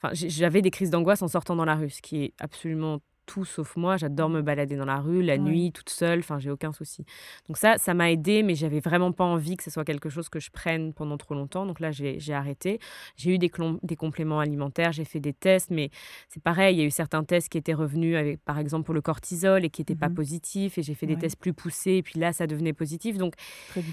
Enfin, 0.00 0.14
j'avais 0.14 0.62
des 0.62 0.70
crises 0.70 0.90
d'angoisse 0.90 1.22
en 1.22 1.28
sortant 1.28 1.56
dans 1.56 1.64
la 1.64 1.74
rue, 1.74 1.90
ce 1.90 2.02
qui 2.02 2.22
est 2.24 2.34
absolument 2.38 3.00
tout 3.28 3.44
sauf 3.44 3.76
moi. 3.76 3.96
J'adore 3.96 4.30
me 4.30 4.40
balader 4.40 4.76
dans 4.76 4.86
la 4.86 4.98
rue, 4.98 5.22
la 5.22 5.36
nuit, 5.38 5.70
toute 5.70 5.90
seule. 5.90 6.20
Enfin, 6.20 6.38
j'ai 6.38 6.50
aucun 6.50 6.72
souci. 6.72 7.04
Donc 7.46 7.58
ça, 7.58 7.76
ça 7.78 7.94
m'a 7.94 8.10
aidé, 8.10 8.42
mais 8.42 8.54
j'avais 8.54 8.80
vraiment 8.80 9.12
pas 9.12 9.24
envie 9.24 9.56
que 9.56 9.62
ce 9.62 9.70
soit 9.70 9.84
quelque 9.84 10.08
chose 10.08 10.28
que 10.28 10.40
je 10.40 10.50
prenne 10.50 10.94
pendant 10.94 11.18
trop 11.18 11.34
longtemps. 11.34 11.66
Donc 11.66 11.78
là, 11.78 11.90
j'ai 11.92 12.32
arrêté. 12.32 12.80
J'ai 13.16 13.34
eu 13.34 13.38
des, 13.38 13.52
des, 13.82 13.96
compléments 13.96 14.40
alimentaires, 14.40 14.92
j'ai 14.92 15.04
fait 15.04 15.20
des 15.20 15.34
tests, 15.34 15.70
mais 15.70 15.90
c'est 16.28 16.42
pareil. 16.42 16.76
Il 16.76 16.78
y 16.78 16.82
a 16.82 16.86
eu 16.86 16.90
certains 16.90 17.22
tests 17.22 17.50
qui 17.50 17.58
étaient 17.58 17.74
revenus, 17.74 18.16
avec, 18.16 18.42
par 18.44 18.58
exemple 18.58 18.86
pour 18.86 18.94
le 18.94 19.02
cortisol, 19.02 19.64
et 19.64 19.70
qui 19.70 19.82
n'étaient 19.82 19.94
pas 19.94 20.08
mmh 20.08 20.14
positifs. 20.14 20.78
Et 20.78 20.82
j'ai 20.82 20.94
fait 20.94 21.06
des 21.06 21.16
tests 21.16 21.38
plus 21.38 21.52
poussés, 21.52 21.96
et 21.96 22.02
puis 22.02 22.18
là, 22.18 22.32
ça 22.32 22.46
devenait 22.46 22.72
positif. 22.72 23.18
Donc 23.18 23.34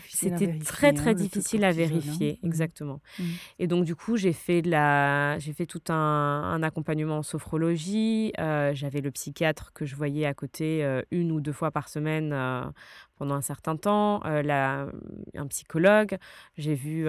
c'était 0.07 0.57
très 0.59 0.93
très 0.93 1.11
hein, 1.11 1.13
difficile 1.13 1.65
à 1.65 1.71
vérifier, 1.71 2.31
hein. 2.31 2.39
mmh. 2.41 2.47
exactement. 2.47 3.01
Mmh. 3.19 3.23
Et 3.59 3.67
donc 3.67 3.85
du 3.85 3.95
coup, 3.95 4.15
j'ai 4.15 4.33
fait 4.33 4.61
de 4.61 4.69
la, 4.71 5.37
j'ai 5.39 5.53
fait 5.53 5.65
tout 5.65 5.81
un, 5.89 5.93
un, 5.93 6.63
accompagnement 6.63 7.17
en 7.17 7.23
sophrologie. 7.23 8.31
Euh, 8.39 8.73
j'avais 8.73 9.01
le 9.01 9.11
psychiatre 9.25 9.73
que 9.73 9.85
je 9.85 9.95
voyais 9.95 10.25
à 10.25 10.35
côté 10.35 10.83
euh, 10.83 11.01
une 11.09 11.31
ou 11.31 11.41
deux 11.41 11.51
fois 11.51 11.71
par 11.71 11.89
semaine 11.89 12.31
euh, 12.31 12.61
pendant 13.17 13.33
un 13.33 13.41
certain 13.41 13.75
temps, 13.75 14.21
euh, 14.25 14.43
la, 14.43 14.87
un 15.35 15.47
psychologue, 15.47 16.17
j'ai 16.57 16.75
vu 16.75 17.07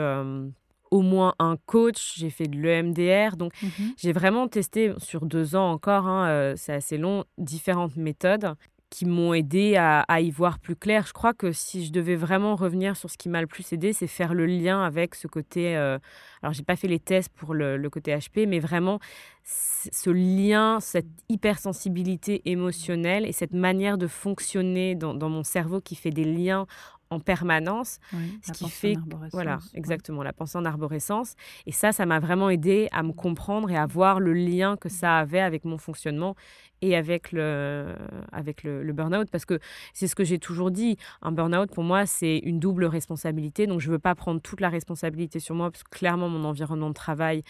au 0.90 1.00
moins 1.02 1.34
un 1.38 1.56
coach, 1.66 2.14
j'ai 2.16 2.30
fait 2.30 2.46
de 2.46 2.56
l'EMDR. 2.56 3.36
Donc, 3.36 3.52
mmh 3.62 3.66
j'ai 3.98 4.12
vraiment 4.12 4.48
testé 4.48 4.92
sur 4.98 5.26
deux 5.26 5.56
ans 5.56 5.70
encore, 5.70 6.06
hein, 6.06 6.54
c'est 6.56 6.72
assez 6.72 6.96
long, 6.96 7.24
différentes 7.38 7.96
méthodes 7.96 8.54
qui 8.90 9.04
m'ont 9.04 9.34
aidé 9.34 9.76
à, 9.76 10.20
y 10.20 10.30
voir 10.30 10.58
plus 10.58 10.76
clair. 10.76 11.06
Je 11.06 11.12
crois 11.12 11.34
que 11.34 11.52
si 11.52 11.84
je 11.84 11.92
devais 11.92 12.16
vraiment 12.16 12.54
revenir 12.54 12.96
sur 12.96 13.10
ce 13.10 13.18
qui 13.18 13.28
m'a 13.28 13.40
le 13.40 13.46
plus 13.46 13.72
aidé, 13.72 13.92
c'est 13.92 14.06
faire 14.06 14.32
le 14.32 14.46
lien 14.46 14.82
avec 14.82 15.14
ce 15.14 15.26
côté. 15.26 15.76
Euh, 15.76 15.98
alors, 16.42 16.52
j'ai 16.52 16.62
pas 16.62 16.76
fait 16.76 16.88
les 16.88 17.00
tests 17.00 17.32
pour 17.34 17.54
le, 17.54 17.88
côté 17.90 18.16
HP, 18.16 18.46
mais 18.46 18.58
vraiment 18.58 18.98
ce 19.42 20.10
lien, 20.10 20.80
cette 20.80 21.06
hypersensibilité 21.28 22.42
émotionnelle 22.46 23.26
et 23.26 23.32
cette 23.32 23.54
manière 23.54 23.98
de 23.98 24.06
fonctionner 24.06 24.94
dans 24.94 25.28
mon 25.28 25.44
cerveau 25.44 25.80
qui 25.80 25.94
fait 25.94 26.10
des 26.10 26.24
liens 26.24 26.66
en 27.10 27.20
permanence, 27.20 27.98
ce 28.42 28.52
qui 28.52 28.68
fait 28.68 28.96
voilà 29.32 29.58
exactement 29.74 30.22
la 30.22 30.32
pensée 30.32 30.58
en 30.58 30.64
arborescence. 30.64 31.34
Et 31.66 31.72
ça 31.72 31.92
ça 31.92 32.06
m'a 32.06 32.18
vraiment 32.18 32.50
aidé 32.50 32.88
à 32.92 33.02
me 33.02 33.12
comprendre 33.12 33.70
et 33.70 33.76
à 33.76 33.86
voir 33.86 34.20
le 34.20 34.32
lien 34.32 34.76
que 34.76 34.88
ça 34.88 35.18
avait 35.18 35.40
avec 35.40 35.64
mon 35.64 35.78
fonctionnement 35.78 36.34
et 36.82 36.96
avec 36.96 37.32
le 37.32 37.94
avec 38.32 38.62
le, 38.62 38.82
le 38.82 38.92
burn-out. 38.92 39.30
Parce 39.30 39.44
que 39.44 39.58
c'est 39.94 40.08
ce 40.08 40.14
que 40.14 40.24
j'ai 40.24 40.38
toujours 40.38 40.70
dit 40.70 40.96
un 41.22 41.32
burn-out 41.32 41.70
pour 41.70 41.84
moi 41.84 42.06
c'est 42.06 42.38
une 42.38 42.58
double 42.58 42.84
responsabilité. 42.86 43.66
Donc 43.66 43.80
je 43.80 43.90
veux 43.90 43.98
pas 43.98 44.14
prendre 44.14 44.40
toute 44.40 44.60
la 44.60 44.68
responsabilité 44.68 45.38
sur 45.38 45.54
moi 45.54 45.70
parce 45.70 45.84
que 45.84 45.90
clairement 45.90 46.28
mon 46.28 46.44
environnement 46.44 46.88
de 46.88 46.94
travail 46.94 47.42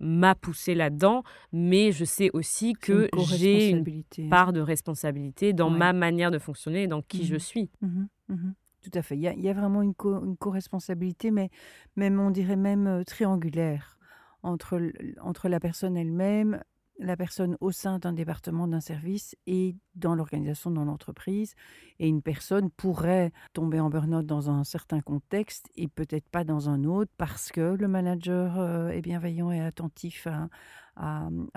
m'a 0.00 0.34
poussé 0.34 0.74
là-dedans, 0.74 1.22
mais 1.52 1.92
je 1.92 2.04
sais 2.04 2.30
aussi 2.32 2.72
que 2.72 3.08
j'ai 3.28 3.68
une 3.68 3.84
part 4.30 4.52
de 4.52 4.60
responsabilité 4.60 5.52
dans 5.52 5.70
ma 5.70 5.92
manière 5.92 6.30
de 6.30 6.38
fonctionner 6.38 6.84
et 6.84 6.86
dans 6.86 7.02
qui 7.02 7.26
je 7.26 7.36
mmh. 7.36 7.38
suis. 7.38 7.70
Mmh. 7.82 8.06
Mmh 8.28 8.50
Tout 8.82 8.90
à 8.94 9.02
fait. 9.02 9.16
Il 9.16 9.22
y 9.22 9.48
a, 9.48 9.52
vraiment 9.52 9.82
une, 9.82 9.94
co-responsabilité, 9.94 11.30
mais 11.30 11.50
même, 11.96 12.18
on 12.18 12.30
dirait 12.30 12.56
même 12.56 12.86
euh, 12.86 13.04
triangulaire 13.04 13.98
entre, 14.42 14.80
entre 15.20 15.48
la 15.48 15.60
personne 15.60 15.96
elle-même, 15.96 16.62
la 17.00 17.16
personne 17.16 17.56
au 17.60 17.72
sein 17.72 17.98
d'un 17.98 18.12
département, 18.12 18.68
d'un 18.68 18.80
service 18.80 19.34
et 19.46 19.74
dans 19.94 20.14
l'organisation, 20.14 20.70
dans 20.70 20.84
l'entreprise. 20.84 21.54
Et 21.98 22.08
une 22.08 22.22
personne 22.22 22.70
pourrait 22.70 23.32
tomber 23.52 23.80
en 23.80 23.88
burn-out 23.88 24.26
dans 24.26 24.50
un 24.50 24.64
certain 24.64 25.00
contexte 25.00 25.68
et 25.76 25.88
peut-être 25.88 26.28
pas 26.28 26.44
dans 26.44 26.68
un 26.68 26.84
autre 26.84 27.10
parce 27.16 27.50
que 27.50 27.74
le 27.74 27.88
manager 27.88 28.58
euh, 28.58 28.90
est 28.90 29.00
bienveillant 29.00 29.50
et 29.50 29.60
attentif 29.60 30.26
à, 30.26 30.48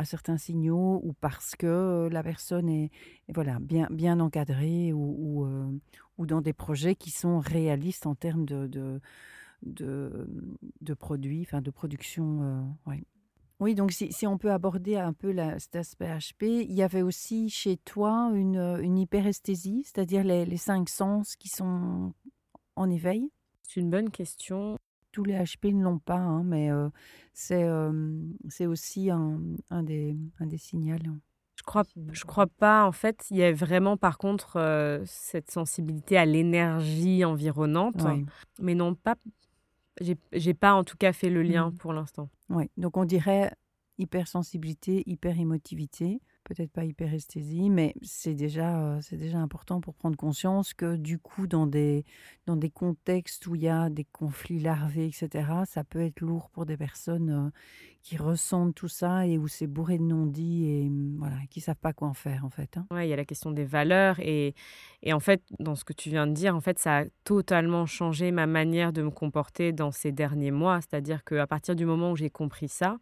certains 0.05 0.37
signaux 0.37 1.01
ou 1.03 1.11
parce 1.19 1.55
que 1.55 2.07
la 2.09 2.23
personne 2.23 2.69
est, 2.69 2.91
voilà, 3.27 3.57
bien, 3.59 4.19
encadrée 4.21 4.93
ou, 4.93 5.45
euh, 5.45 5.69
ou, 6.17 6.25
dans 6.25 6.39
des 6.39 6.53
projets 6.53 6.95
qui 6.95 7.11
sont 7.11 7.39
réalistes 7.39 8.07
en 8.07 8.15
termes 8.15 8.45
de, 8.45 8.67
de, 8.67 9.01
de, 9.65 10.93
produits, 10.93 11.41
enfin 11.41 11.61
de 11.61 11.71
production. 11.71 12.73
Euh, 12.87 12.95
oui, 13.63 13.75
donc 13.75 13.91
si, 13.91 14.11
si, 14.11 14.27
on 14.27 14.37
peut 14.37 14.51
aborder 14.51 14.97
un 14.97 15.13
peu 15.13 15.31
la, 15.31 15.57
cet 15.57 15.75
aspect 15.75 16.07
HP, 16.07 16.65
il 16.67 16.73
y 16.73 16.83
avait 16.83 17.01
aussi 17.01 17.49
chez 17.49 17.77
toi 17.77 18.31
une, 18.33 18.79
une 18.81 18.97
hyperesthésie, 18.97 19.83
c'est-à-dire 19.85 20.23
les, 20.23 20.45
les, 20.45 20.57
cinq 20.57 20.89
sens 20.89 21.35
qui 21.35 21.47
sont 21.47 22.13
en 22.75 22.89
éveil? 22.89 23.31
C'est 23.63 23.79
une 23.79 23.89
bonne 23.89 24.09
question. 24.09 24.77
Tous 25.11 25.23
les 25.23 25.35
HP 25.35 25.73
ne 25.73 25.83
l'ont 25.83 25.99
pas, 25.99 26.17
hein, 26.17 26.43
mais 26.43 26.71
euh, 26.71 26.89
c'est 27.33 27.63
euh, 27.63 28.19
c'est 28.49 28.65
aussi 28.65 29.09
un, 29.09 29.39
un, 29.69 29.83
des, 29.83 30.17
un 30.39 30.45
des 30.45 30.57
signaux. 30.57 30.97
Je 31.55 31.63
crois, 31.63 31.83
je 32.11 32.25
crois 32.25 32.47
pas. 32.47 32.85
En 32.85 32.91
fait, 32.91 33.25
il 33.29 33.37
y 33.37 33.43
a 33.43 33.53
vraiment, 33.53 33.95
par 33.95 34.17
contre, 34.17 34.57
euh, 34.57 35.01
cette 35.05 35.51
sensibilité 35.51 36.17
à 36.17 36.25
l'énergie 36.25 37.23
environnante. 37.23 38.03
Mais 38.59 38.75
non, 38.75 38.95
pas, 38.95 39.15
j'ai 40.01 40.53
pas 40.53 40.73
en 40.73 40.83
tout 40.83 40.97
cas 40.97 41.13
fait 41.13 41.29
le 41.29 41.43
lien 41.43 41.69
mmh. 41.69 41.77
pour 41.77 41.93
l'instant. 41.93 42.29
Oui, 42.53 42.69
donc 42.77 42.97
on 42.97 43.05
dirait 43.05 43.51
hypersensibilité, 43.97 45.03
hyper-émotivité 45.05 46.21
peut-être 46.43 46.71
pas 46.71 46.85
hyperesthésie, 46.85 47.69
mais 47.69 47.95
c'est 48.01 48.33
déjà, 48.33 48.95
euh, 48.95 49.01
déjà 49.11 49.39
important 49.39 49.81
pour 49.81 49.95
prendre 49.95 50.17
conscience 50.17 50.73
que 50.73 50.95
du 50.95 51.19
coup, 51.19 51.47
dans 51.47 51.67
des, 51.67 52.05
dans 52.45 52.55
des 52.55 52.69
contextes 52.69 53.47
où 53.47 53.55
il 53.55 53.63
y 53.63 53.69
a 53.69 53.89
des 53.89 54.05
conflits 54.05 54.59
larvés, 54.59 55.07
etc., 55.07 55.63
ça 55.65 55.83
peut 55.83 56.01
être 56.01 56.21
lourd 56.21 56.49
pour 56.49 56.65
des 56.65 56.77
personnes 56.77 57.29
euh, 57.29 57.49
qui 58.03 58.17
ressentent 58.17 58.75
tout 58.75 58.89
ça 58.89 59.25
et 59.25 59.37
où 59.37 59.47
c'est 59.47 59.65
bourré 59.65 59.97
de 59.97 60.03
non-dits 60.03 60.65
et 60.67 60.89
mm, 60.89 61.15
voilà, 61.19 61.37
qui 61.49 61.61
savent 61.61 61.77
pas 61.77 61.93
quoi 61.93 62.09
en 62.09 62.13
faire 62.13 62.43
en 62.43 62.49
fait. 62.49 62.77
Hein. 62.77 62.85
Ouais, 62.91 63.07
il 63.07 63.09
y 63.09 63.13
a 63.13 63.15
la 63.15 63.23
question 63.23 63.51
des 63.51 63.63
valeurs 63.63 64.19
et, 64.19 64.53
et 65.01 65.13
en 65.13 65.21
fait, 65.21 65.41
dans 65.59 65.75
ce 65.75 65.85
que 65.85 65.93
tu 65.93 66.09
viens 66.09 66.27
de 66.27 66.33
dire, 66.33 66.53
en 66.53 66.59
fait, 66.59 66.77
ça 66.79 66.99
a 66.99 67.05
totalement 67.23 67.85
changé 67.85 68.31
ma 68.31 68.45
manière 68.45 68.91
de 68.91 69.01
me 69.01 69.09
comporter 69.09 69.71
dans 69.71 69.91
ces 69.91 70.11
derniers 70.11 70.51
mois. 70.51 70.81
C'est-à-dire 70.81 71.23
qu'à 71.23 71.47
partir 71.47 71.75
du 71.75 71.85
moment 71.85 72.11
où 72.11 72.15
j'ai 72.17 72.29
compris 72.29 72.67
ça, 72.67 72.97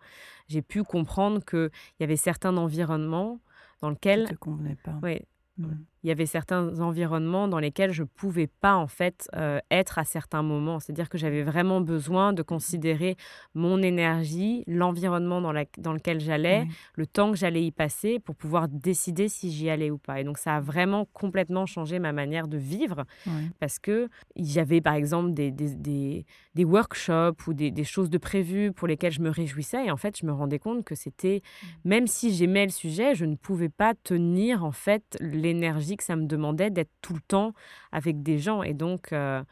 j'ai 0.48 0.62
pu 0.62 0.84
comprendre 0.84 1.44
qu'il 1.44 1.72
y 2.00 2.04
avait 2.04 2.16
certains 2.16 2.56
environnements 2.56 3.40
dans 3.82 3.90
lesquels... 3.90 4.28
Qui 4.28 4.34
te 4.34 4.40
convenaient 4.40 4.78
pas. 4.84 5.00
Oui. 5.02 5.20
Mmh. 5.58 5.74
Il 6.04 6.08
y 6.08 6.12
avait 6.12 6.26
certains 6.26 6.80
environnements 6.80 7.48
dans 7.48 7.60
lesquels 7.60 7.92
je 7.92 8.04
pouvais 8.04 8.48
pas 8.48 8.76
en 8.76 8.88
fait 8.88 9.30
euh, 9.36 9.60
être 9.70 10.00
à 10.00 10.04
certains 10.04 10.42
moments. 10.42 10.80
C'est-à-dire 10.80 11.10
que 11.10 11.18
j'avais 11.18 11.44
vraiment 11.44 11.82
besoin 11.82 12.34
de 12.34 12.42
considérer 12.42 13.18
mon 13.54 13.82
énergie, 13.82 14.64
l'environnement 14.68 15.42
dans, 15.42 15.54
dans 15.78 15.94
lequel 15.94 16.20
j'allais, 16.20 16.68
le 16.96 17.06
temps 17.06 17.32
que 17.32 17.38
j'allais 17.38 17.64
y 17.64 17.72
passer 17.72 18.20
pour 18.20 18.36
pouvoir 18.36 18.68
décider 18.68 19.28
si 19.28 19.52
j'y 19.52 19.70
allais 19.70 19.92
ou 19.92 19.98
pas. 19.98 20.20
Et 20.20 20.24
donc 20.24 20.38
ça 20.38 20.58
a 20.58 20.60
vraiment 20.60 21.06
complètement 21.14 21.66
changé 21.66 22.00
ma 22.00 22.14
manière 22.14 22.48
de 22.48 22.58
vivre 22.58 23.06
parce 23.60 23.80
que 23.80 24.10
avait 24.58 24.82
par 24.82 24.96
exemple 24.96 25.32
des, 25.32 25.52
des, 25.52 26.26
des, 26.56 26.66
workshops 26.66 27.48
ou 27.48 27.54
des, 27.54 27.72
des, 27.72 27.84
choses 27.84 28.10
de 28.10 28.18
prévues 28.18 28.72
pour 28.72 28.88
lesquelles 28.88 29.12
je 29.12 29.22
me 29.22 29.30
réjouissais 29.30 29.86
et 29.86 29.92
en 29.92 29.98
fait 29.98 30.18
je 30.18 30.26
me 30.26 30.32
rendais 30.32 30.60
compte 30.60 30.84
que 30.84 30.96
c'était 30.96 31.42
mmh. 31.42 31.68
même 31.86 32.08
si 32.08 32.34
j'aimais 32.34 32.66
le 32.66 32.72
sujet, 32.72 33.16
je 33.16 33.26
ne 33.26 33.36
pouvais 33.36 33.70
pas 33.70 33.94
tenir 34.04 34.64
en 34.64 34.72
fait 34.72 35.18
l'énergie 35.20 35.91
que 35.98 36.04
ça 36.04 36.16
me 36.16 36.26
demandait 36.26 36.70
d'être 36.70 36.92
tout 37.02 37.14
le 37.14 37.22
temps 37.22 37.54
avec 37.92 38.24
des 38.24 38.38
gens. 38.40 38.64
Et 38.64 38.74
donc, 38.74 39.14
euh, 39.14 39.44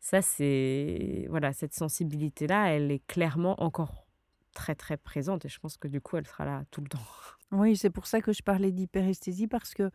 ça, 0.00 0.22
c'est. 0.22 1.26
Voilà, 1.28 1.52
cette 1.52 1.74
sensibilité-là, 1.74 2.72
elle 2.72 2.90
est 2.90 3.06
clairement 3.06 3.62
encore 3.62 4.06
très, 4.54 4.74
très 4.74 4.96
présente. 4.96 5.44
Et 5.44 5.48
je 5.48 5.58
pense 5.58 5.76
que 5.76 5.88
du 5.88 6.00
coup, 6.00 6.16
elle 6.16 6.26
sera 6.26 6.44
là 6.44 6.64
tout 6.70 6.80
le 6.80 6.88
temps. 6.88 6.98
Oui, 7.50 7.78
c'est 7.78 7.88
pour 7.88 8.06
ça 8.06 8.20
que 8.20 8.34
je 8.34 8.42
parlais 8.42 8.72
d'hyperesthésie, 8.72 9.46
parce 9.46 9.72
que 9.72 9.90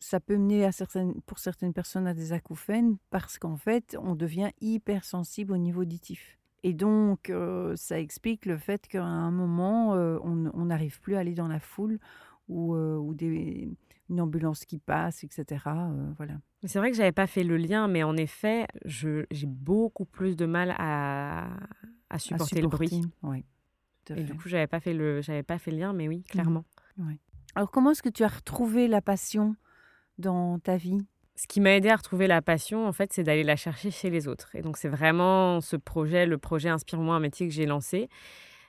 ça 0.00 0.18
peut 0.18 0.38
mener 0.38 0.64
à 0.64 0.72
certaines, 0.72 1.20
pour 1.26 1.38
certaines 1.38 1.74
personnes 1.74 2.06
à 2.06 2.14
des 2.14 2.32
acouphènes, 2.32 2.96
parce 3.10 3.38
qu'en 3.38 3.58
fait, 3.58 3.98
on 4.00 4.14
devient 4.14 4.48
hypersensible 4.62 5.52
au 5.52 5.58
niveau 5.58 5.82
auditif. 5.82 6.38
Et 6.62 6.72
donc, 6.72 7.28
euh, 7.28 7.76
ça 7.76 8.00
explique 8.00 8.46
le 8.46 8.56
fait 8.56 8.88
qu'à 8.88 9.04
un 9.04 9.30
moment, 9.30 9.94
euh, 9.94 10.18
on 10.22 10.64
n'arrive 10.64 10.98
plus 11.02 11.16
à 11.16 11.18
aller 11.18 11.34
dans 11.34 11.48
la 11.48 11.60
foule 11.60 11.98
ou, 12.48 12.74
ou 12.74 13.12
des, 13.12 13.68
une 14.08 14.20
ambulance 14.20 14.64
qui 14.64 14.78
passe, 14.78 15.24
etc. 15.24 15.62
Euh, 15.66 16.12
voilà. 16.16 16.34
C'est 16.64 16.78
vrai 16.78 16.90
que 16.90 16.96
j'avais 16.96 17.12
pas 17.12 17.26
fait 17.26 17.44
le 17.44 17.56
lien, 17.56 17.88
mais 17.88 18.02
en 18.02 18.16
effet, 18.16 18.66
j'ai 18.84 19.46
beaucoup 19.46 20.04
plus 20.04 20.36
de 20.36 20.46
mal 20.46 20.74
à, 20.78 21.48
à, 22.10 22.18
supporter, 22.18 22.60
le 22.60 22.68
bruit. 22.68 23.02
Oui, 23.22 23.44
Et 24.10 24.22
du 24.22 24.34
coup, 24.34 24.48
j'avais 24.48 24.66
pas 24.66 24.80
fait 24.80 24.94
le, 24.94 25.20
j'avais 25.22 25.42
pas 25.42 25.58
fait 25.58 25.70
le 25.70 25.78
lien, 25.78 25.92
mais 25.92 26.08
oui, 26.08 26.18
mmh 26.18 26.30
clairement. 26.30 26.64
Alors, 27.54 27.70
comment 27.70 27.92
est-ce 27.92 28.02
que 28.02 28.08
tu 28.08 28.22
as 28.22 28.28
retrouvé 28.28 28.88
la 28.88 29.00
passion 29.00 29.56
dans 30.18 30.58
ta 30.58 30.76
vie? 30.76 30.98
Ce 31.36 31.46
qui 31.46 31.60
m'a 31.60 31.72
aidé 31.72 31.90
à 31.90 31.96
retrouver 31.96 32.26
la 32.26 32.40
passion, 32.40 32.86
en 32.86 32.92
fait, 32.92 33.12
c'est 33.12 33.22
d'aller 33.22 33.44
la 33.44 33.56
chercher 33.56 33.90
chez 33.90 34.08
les 34.08 34.26
autres. 34.28 34.54
Et 34.54 34.62
donc, 34.62 34.76
c'est 34.76 34.88
vraiment 34.88 35.60
ce 35.60 35.76
projet, 35.76 36.26
le 36.26 36.38
projet 36.38 36.70
Inspire-moi 36.70 37.14
un 37.14 37.20
métier 37.20 37.46
que 37.46 37.52
j'ai 37.52 37.66
lancé. 37.66 38.08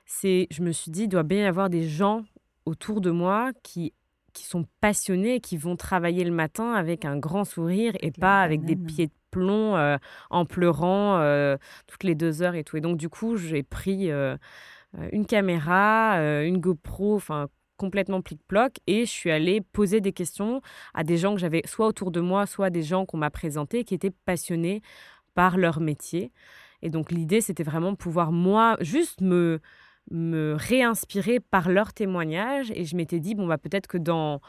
C'est, 0.05 0.47
je 0.51 0.61
me 0.63 0.71
suis 0.71 0.91
dit, 0.91 1.03
il 1.03 1.07
doit 1.07 1.23
bien 1.23 1.43
y 1.43 1.45
avoir 1.45 1.69
des 1.69 1.87
gens 1.87 2.23
autour 2.65 2.99
de 2.99 3.11
moi 3.11 3.51
qui 3.63 3.93
qui 4.37 4.43
sont 4.43 4.65
passionnés 4.81 5.35
et 5.35 5.39
qui 5.39 5.57
vont 5.57 5.75
travailler 5.75 6.23
le 6.23 6.31
matin 6.31 6.73
avec 6.73 7.05
un 7.05 7.17
grand 7.17 7.43
sourire 7.43 7.93
et 8.01 8.11
pas 8.11 8.41
avec 8.41 8.63
des 8.63 8.75
pieds 8.75 9.07
de 9.07 9.13
plomb 9.31 9.75
euh, 9.75 9.97
en 10.29 10.45
pleurant 10.45 11.17
euh, 11.17 11.57
toutes 11.87 12.03
les 12.03 12.13
deux 12.13 12.43
heures 12.43 12.53
et 12.53 12.63
tout. 12.63 12.77
Et 12.77 12.81
donc, 12.81 12.97
du 12.97 13.09
coup, 13.09 13.35
j'ai 13.35 13.63
pris 13.63 14.11
euh, 14.11 14.37
une 15.11 15.25
caméra, 15.25 16.19
une 16.43 16.59
GoPro, 16.59 17.15
enfin 17.15 17.47
complètement 17.77 18.21
plic-ploc 18.21 18.77
et 18.87 19.05
je 19.05 19.11
suis 19.11 19.29
allée 19.29 19.61
poser 19.61 20.01
des 20.01 20.11
questions 20.11 20.61
à 20.95 21.03
des 21.03 21.17
gens 21.17 21.35
que 21.35 21.39
j'avais 21.39 21.61
soit 21.65 21.85
autour 21.85 22.09
de 22.09 22.21
moi, 22.21 22.47
soit 22.47 22.71
des 22.71 22.81
gens 22.81 23.05
qu'on 23.05 23.17
m'a 23.17 23.29
présentés 23.29 23.83
qui 23.83 23.93
étaient 23.93 24.13
passionnés 24.25 24.81
par 25.35 25.57
leur 25.57 25.79
métier. 25.79 26.31
Et 26.81 26.89
donc 26.89 27.11
l'idée, 27.11 27.41
c'était 27.41 27.63
vraiment 27.63 27.93
pouvoir, 27.95 28.31
moi, 28.31 28.77
juste 28.81 29.21
me, 29.21 29.59
me 30.11 30.55
réinspirer 30.57 31.39
par 31.39 31.69
leurs 31.69 31.93
témoignages 31.93 32.71
et 32.71 32.85
je 32.85 32.95
m'étais 32.95 33.19
dit 33.19 33.35
bon 33.35 33.47
bah 33.47 33.57
peut-être 33.57 33.87
que 33.87 33.97
dans 33.97 34.41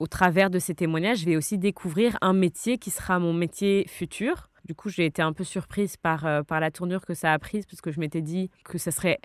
au 0.00 0.06
travers 0.06 0.50
de 0.50 0.58
ces 0.58 0.74
témoignages, 0.74 1.18
je 1.18 1.26
vais 1.26 1.36
aussi 1.36 1.58
découvrir 1.58 2.16
un 2.22 2.32
métier 2.32 2.78
qui 2.78 2.90
sera 2.90 3.18
mon 3.18 3.34
métier 3.34 3.84
futur. 3.86 4.48
Du 4.64 4.74
coup, 4.74 4.88
j'ai 4.88 5.04
été 5.04 5.20
un 5.20 5.34
peu 5.34 5.44
surprise 5.44 5.96
par, 5.98 6.26
euh, 6.26 6.42
par 6.42 6.58
la 6.58 6.70
tournure 6.70 7.04
que 7.04 7.12
ça 7.12 7.32
a 7.32 7.38
prise, 7.38 7.66
parce 7.66 7.82
que 7.82 7.92
je 7.92 8.00
m'étais 8.00 8.22
dit 8.22 8.50
que 8.64 8.78
ça 8.78 8.90
serait, 8.90 9.18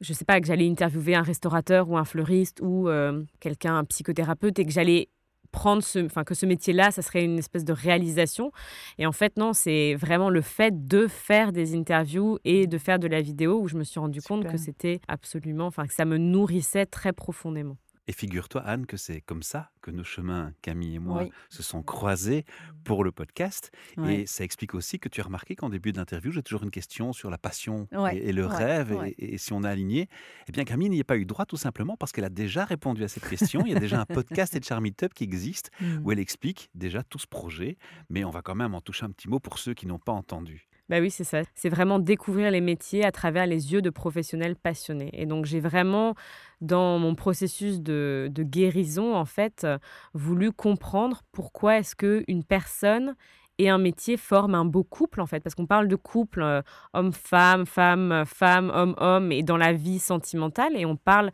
je 0.00 0.12
sais 0.14 0.24
pas, 0.24 0.40
que 0.40 0.46
j'allais 0.46 0.68
interviewer 0.68 1.14
un 1.14 1.22
restaurateur 1.22 1.88
ou 1.90 1.98
un 1.98 2.04
fleuriste 2.04 2.60
ou 2.62 2.88
euh, 2.88 3.22
quelqu'un, 3.40 3.76
un 3.76 3.84
psychothérapeute, 3.84 4.58
et 4.58 4.64
que 4.64 4.72
j'allais 4.72 5.10
prendre 5.52 5.82
ce, 5.82 6.04
enfin 6.04 6.24
que 6.24 6.34
ce 6.34 6.46
métier-là, 6.46 6.90
ça 6.90 7.02
serait 7.02 7.24
une 7.24 7.38
espèce 7.38 7.64
de 7.64 7.72
réalisation. 7.72 8.50
Et 8.98 9.06
en 9.06 9.12
fait, 9.12 9.36
non, 9.36 9.52
c'est 9.52 9.94
vraiment 9.94 10.30
le 10.30 10.40
fait 10.40 10.88
de 10.88 11.06
faire 11.06 11.52
des 11.52 11.76
interviews 11.76 12.38
et 12.44 12.66
de 12.66 12.78
faire 12.78 12.98
de 12.98 13.06
la 13.06 13.20
vidéo 13.20 13.60
où 13.60 13.68
je 13.68 13.76
me 13.76 13.84
suis 13.84 14.00
rendu 14.00 14.20
compte 14.20 14.46
que 14.48 14.56
c'était 14.56 15.00
absolument, 15.08 15.66
enfin 15.66 15.86
que 15.86 15.94
ça 15.94 16.04
me 16.04 16.16
nourrissait 16.16 16.86
très 16.86 17.12
profondément. 17.12 17.76
Et 18.08 18.12
figure-toi, 18.12 18.62
Anne, 18.62 18.86
que 18.86 18.96
c'est 18.96 19.20
comme 19.20 19.44
ça 19.44 19.70
que 19.80 19.92
nos 19.92 20.02
chemins, 20.02 20.52
Camille 20.60 20.96
et 20.96 20.98
moi, 20.98 21.26
se 21.50 21.62
sont 21.62 21.82
croisés 21.82 22.44
pour 22.84 23.04
le 23.04 23.12
podcast. 23.12 23.70
Et 24.06 24.26
ça 24.26 24.44
explique 24.44 24.74
aussi 24.74 24.98
que 24.98 25.08
tu 25.08 25.20
as 25.20 25.24
remarqué 25.24 25.54
qu'en 25.54 25.68
début 25.68 25.92
d'interview, 25.92 26.32
j'ai 26.32 26.42
toujours 26.42 26.64
une 26.64 26.70
question 26.70 27.12
sur 27.12 27.30
la 27.30 27.38
passion 27.38 27.88
et, 28.12 28.32
le 28.32 28.46
rêve 28.46 28.96
et, 29.18 29.38
si 29.38 29.52
on 29.52 29.62
a 29.62 29.70
aligné. 29.70 30.08
Eh 30.48 30.52
bien, 30.52 30.64
Camille 30.64 30.90
n'y 30.90 31.00
a 31.00 31.04
pas 31.04 31.16
eu 31.16 31.24
droit 31.24 31.46
tout 31.46 31.56
simplement 31.56 31.96
parce 31.96 32.12
qu'elle 32.12 32.24
a 32.24 32.30
déjà 32.30 32.64
répondu 32.64 33.04
à 33.04 33.08
cette 33.08 33.28
question. 33.28 33.62
Il 33.64 33.72
y 33.72 33.76
a 33.76 33.80
déjà 33.80 34.00
un 34.00 34.06
podcast 34.06 34.56
de 34.58 34.64
Charmy 34.64 34.94
Up 35.02 35.14
qui 35.14 35.24
existe 35.24 35.70
mmh. 35.80 36.00
où 36.04 36.12
elle 36.12 36.18
explique 36.18 36.70
déjà 36.74 37.02
tout 37.02 37.18
ce 37.18 37.26
projet. 37.26 37.76
Mais 38.10 38.24
on 38.24 38.30
va 38.30 38.42
quand 38.42 38.54
même 38.54 38.74
en 38.74 38.80
toucher 38.80 39.04
un 39.04 39.10
petit 39.10 39.28
mot 39.28 39.38
pour 39.38 39.58
ceux 39.58 39.74
qui 39.74 39.86
n'ont 39.86 39.98
pas 39.98 40.12
entendu. 40.12 40.68
Bah 40.92 41.00
oui, 41.00 41.10
c'est 41.10 41.24
ça. 41.24 41.40
C'est 41.54 41.70
vraiment 41.70 41.98
découvrir 41.98 42.50
les 42.50 42.60
métiers 42.60 43.02
à 43.02 43.12
travers 43.12 43.46
les 43.46 43.72
yeux 43.72 43.80
de 43.80 43.88
professionnels 43.88 44.56
passionnés. 44.56 45.08
Et 45.14 45.24
donc, 45.24 45.46
j'ai 45.46 45.58
vraiment, 45.58 46.14
dans 46.60 46.98
mon 46.98 47.14
processus 47.14 47.80
de, 47.80 48.30
guérison, 48.36 49.16
en 49.16 49.24
fait, 49.24 49.66
voulu 50.12 50.52
comprendre 50.52 51.22
pourquoi 51.32 51.78
est-ce 51.78 51.96
qu'une 51.96 52.44
personne 52.44 53.14
et 53.56 53.70
un 53.70 53.78
métier 53.78 54.18
forment 54.18 54.54
un 54.54 54.66
beau 54.66 54.84
couple, 54.84 55.22
en 55.22 55.26
fait. 55.26 55.40
Parce 55.40 55.54
qu'on 55.54 55.64
parle 55.64 55.88
de 55.88 55.96
couple 55.96 56.42
euh, 56.42 56.60
homme-femme, 56.92 57.64
femme, 57.64 58.24
femme, 58.26 58.70
homme-homme, 58.74 59.32
et 59.32 59.42
dans 59.42 59.56
la 59.56 59.72
vie 59.72 59.98
sentimentale. 59.98 60.76
Et 60.76 60.84
on 60.84 60.96
parle 60.96 61.32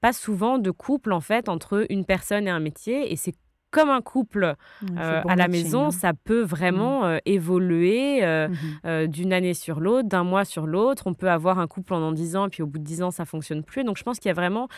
pas 0.00 0.14
souvent 0.14 0.56
de 0.56 0.70
couple, 0.70 1.12
en 1.12 1.20
fait, 1.20 1.50
entre 1.50 1.84
une 1.90 2.06
personne 2.06 2.46
et 2.46 2.50
un 2.50 2.58
métier. 2.58 3.12
Et 3.12 3.16
c'est 3.16 3.34
comme 3.74 3.90
un 3.90 4.02
couple 4.02 4.54
euh, 4.96 5.22
à 5.28 5.34
la 5.34 5.48
maison, 5.48 5.86
hein. 5.86 5.90
ça 5.90 6.12
peut 6.14 6.42
vraiment 6.42 7.00
mmh. 7.00 7.04
euh, 7.06 7.18
évoluer 7.26 8.24
euh, 8.24 8.46
mmh 8.48 9.08
d'une 9.08 9.32
année 9.32 9.54
sur 9.54 9.80
l'autre, 9.80 10.08
d'un 10.08 10.22
mois 10.22 10.44
sur 10.44 10.66
l'autre. 10.66 11.08
On 11.08 11.14
peut 11.14 11.28
avoir 11.28 11.58
un 11.58 11.66
couple 11.66 11.88
pendant 11.88 12.12
dix 12.12 12.36
ans, 12.36 12.48
puis 12.48 12.62
au 12.62 12.66
bout 12.66 12.78
de 12.78 12.84
dix 12.84 13.02
ans, 13.02 13.10
ça 13.10 13.24
fonctionne 13.24 13.64
plus. 13.64 13.82
Donc 13.82 13.98
je 13.98 14.04
pense 14.04 14.20
qu'il 14.20 14.28
y 14.28 14.30
a 14.30 14.34
vraiment, 14.34 14.68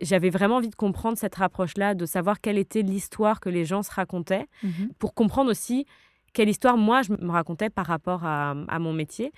j'avais 0.00 0.30
vraiment 0.30 0.56
envie 0.56 0.70
de 0.70 0.74
comprendre 0.74 1.18
cette 1.18 1.34
rapproche-là, 1.34 1.94
de 1.94 2.06
savoir 2.06 2.40
quelle 2.40 2.56
était 2.56 2.80
l'histoire 2.80 3.38
que 3.38 3.50
les 3.50 3.66
gens 3.66 3.82
se 3.82 3.92
racontaient, 3.92 4.46
mmh 4.62 4.68
pour 4.98 5.12
comprendre 5.12 5.50
aussi 5.50 5.84
quelle 6.32 6.48
histoire 6.48 6.78
moi 6.78 7.02
je 7.02 7.12
me 7.12 7.30
racontais 7.30 7.68
par 7.68 7.84
rapport 7.84 8.24
à, 8.24 8.54
à 8.68 8.78
mon 8.78 8.94
métier. 8.94 9.30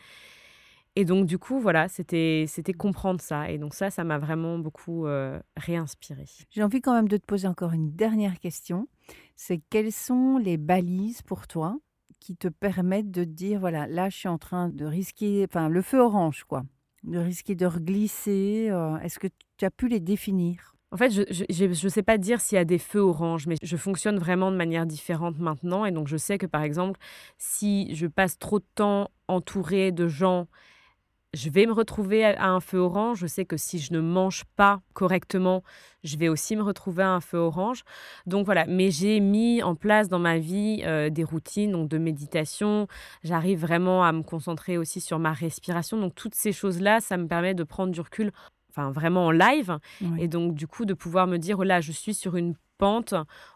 Et 0.96 1.04
donc, 1.04 1.26
du 1.26 1.38
coup, 1.38 1.58
voilà, 1.58 1.88
c'était 1.88 2.46
comprendre 2.78 3.20
ça. 3.20 3.50
Et 3.50 3.58
donc, 3.58 3.74
ça, 3.74 3.90
ça 3.90 4.04
m'a 4.04 4.18
vraiment 4.18 4.58
beaucoup 4.58 5.06
euh, 5.06 5.40
réinspiré. 5.56 6.24
J'ai 6.50 6.62
envie 6.62 6.80
quand 6.80 6.94
même 6.94 7.08
de 7.08 7.16
te 7.16 7.26
poser 7.26 7.48
encore 7.48 7.72
une 7.72 7.92
dernière 7.92 8.38
question. 8.38 8.86
C'est 9.34 9.60
quelles 9.70 9.92
sont 9.92 10.38
les 10.38 10.56
balises 10.56 11.22
pour 11.22 11.48
toi 11.48 11.76
qui 12.20 12.36
te 12.36 12.48
permettent 12.48 13.10
de 13.10 13.24
te 13.24 13.28
dire, 13.28 13.58
voilà, 13.58 13.86
là, 13.86 14.08
je 14.08 14.16
suis 14.16 14.28
en 14.28 14.38
train 14.38 14.68
de 14.68 14.84
risquer, 14.84 15.44
enfin, 15.48 15.68
le 15.68 15.82
feu 15.82 15.98
orange, 15.98 16.44
quoi, 16.44 16.62
de 17.02 17.18
risquer 17.18 17.56
de 17.56 17.66
reglisser. 17.66 18.68
Euh, 18.70 18.96
est-ce 18.98 19.18
que 19.18 19.28
tu 19.56 19.64
as 19.64 19.70
pu 19.70 19.88
les 19.88 20.00
définir? 20.00 20.74
En 20.92 20.96
fait, 20.96 21.10
je 21.10 21.64
ne 21.64 21.88
sais 21.88 22.04
pas 22.04 22.18
dire 22.18 22.40
s'il 22.40 22.54
y 22.54 22.60
a 22.60 22.64
des 22.64 22.78
feux 22.78 23.00
orange, 23.00 23.48
mais 23.48 23.56
je 23.60 23.76
fonctionne 23.76 24.16
vraiment 24.16 24.52
de 24.52 24.56
manière 24.56 24.86
différente 24.86 25.40
maintenant. 25.40 25.84
Et 25.84 25.90
donc, 25.90 26.06
je 26.06 26.16
sais 26.16 26.38
que, 26.38 26.46
par 26.46 26.62
exemple, 26.62 27.00
si 27.36 27.92
je 27.96 28.06
passe 28.06 28.38
trop 28.38 28.60
de 28.60 28.66
temps 28.76 29.10
entourée 29.26 29.90
de 29.90 30.06
gens 30.06 30.46
je 31.34 31.50
vais 31.50 31.66
me 31.66 31.72
retrouver 31.72 32.24
à 32.24 32.48
un 32.48 32.60
feu 32.60 32.78
orange. 32.78 33.18
Je 33.18 33.26
sais 33.26 33.44
que 33.44 33.56
si 33.56 33.78
je 33.78 33.92
ne 33.92 34.00
mange 34.00 34.44
pas 34.56 34.80
correctement, 34.92 35.62
je 36.02 36.16
vais 36.16 36.28
aussi 36.28 36.56
me 36.56 36.62
retrouver 36.62 37.02
à 37.02 37.10
un 37.10 37.20
feu 37.20 37.38
orange. 37.38 37.82
Donc 38.26 38.44
voilà, 38.44 38.66
mais 38.66 38.90
j'ai 38.90 39.20
mis 39.20 39.62
en 39.62 39.74
place 39.74 40.08
dans 40.08 40.18
ma 40.18 40.38
vie 40.38 40.82
euh, 40.84 41.10
des 41.10 41.24
routines 41.24 41.72
donc 41.72 41.88
de 41.88 41.98
méditation. 41.98 42.86
J'arrive 43.22 43.60
vraiment 43.60 44.04
à 44.04 44.12
me 44.12 44.22
concentrer 44.22 44.78
aussi 44.78 45.00
sur 45.00 45.18
ma 45.18 45.32
respiration. 45.32 45.98
Donc 45.98 46.14
toutes 46.14 46.34
ces 46.34 46.52
choses-là, 46.52 47.00
ça 47.00 47.16
me 47.16 47.26
permet 47.26 47.54
de 47.54 47.64
prendre 47.64 47.92
du 47.92 48.00
recul 48.00 48.30
enfin 48.70 48.90
vraiment 48.90 49.26
en 49.26 49.30
live 49.30 49.78
et 50.18 50.26
donc 50.26 50.54
du 50.54 50.66
coup 50.66 50.84
de 50.84 50.94
pouvoir 50.94 51.28
me 51.28 51.36
dire 51.36 51.60
oh 51.60 51.62
là 51.62 51.80
je 51.80 51.92
suis 51.92 52.12
sur 52.12 52.34
une 52.34 52.56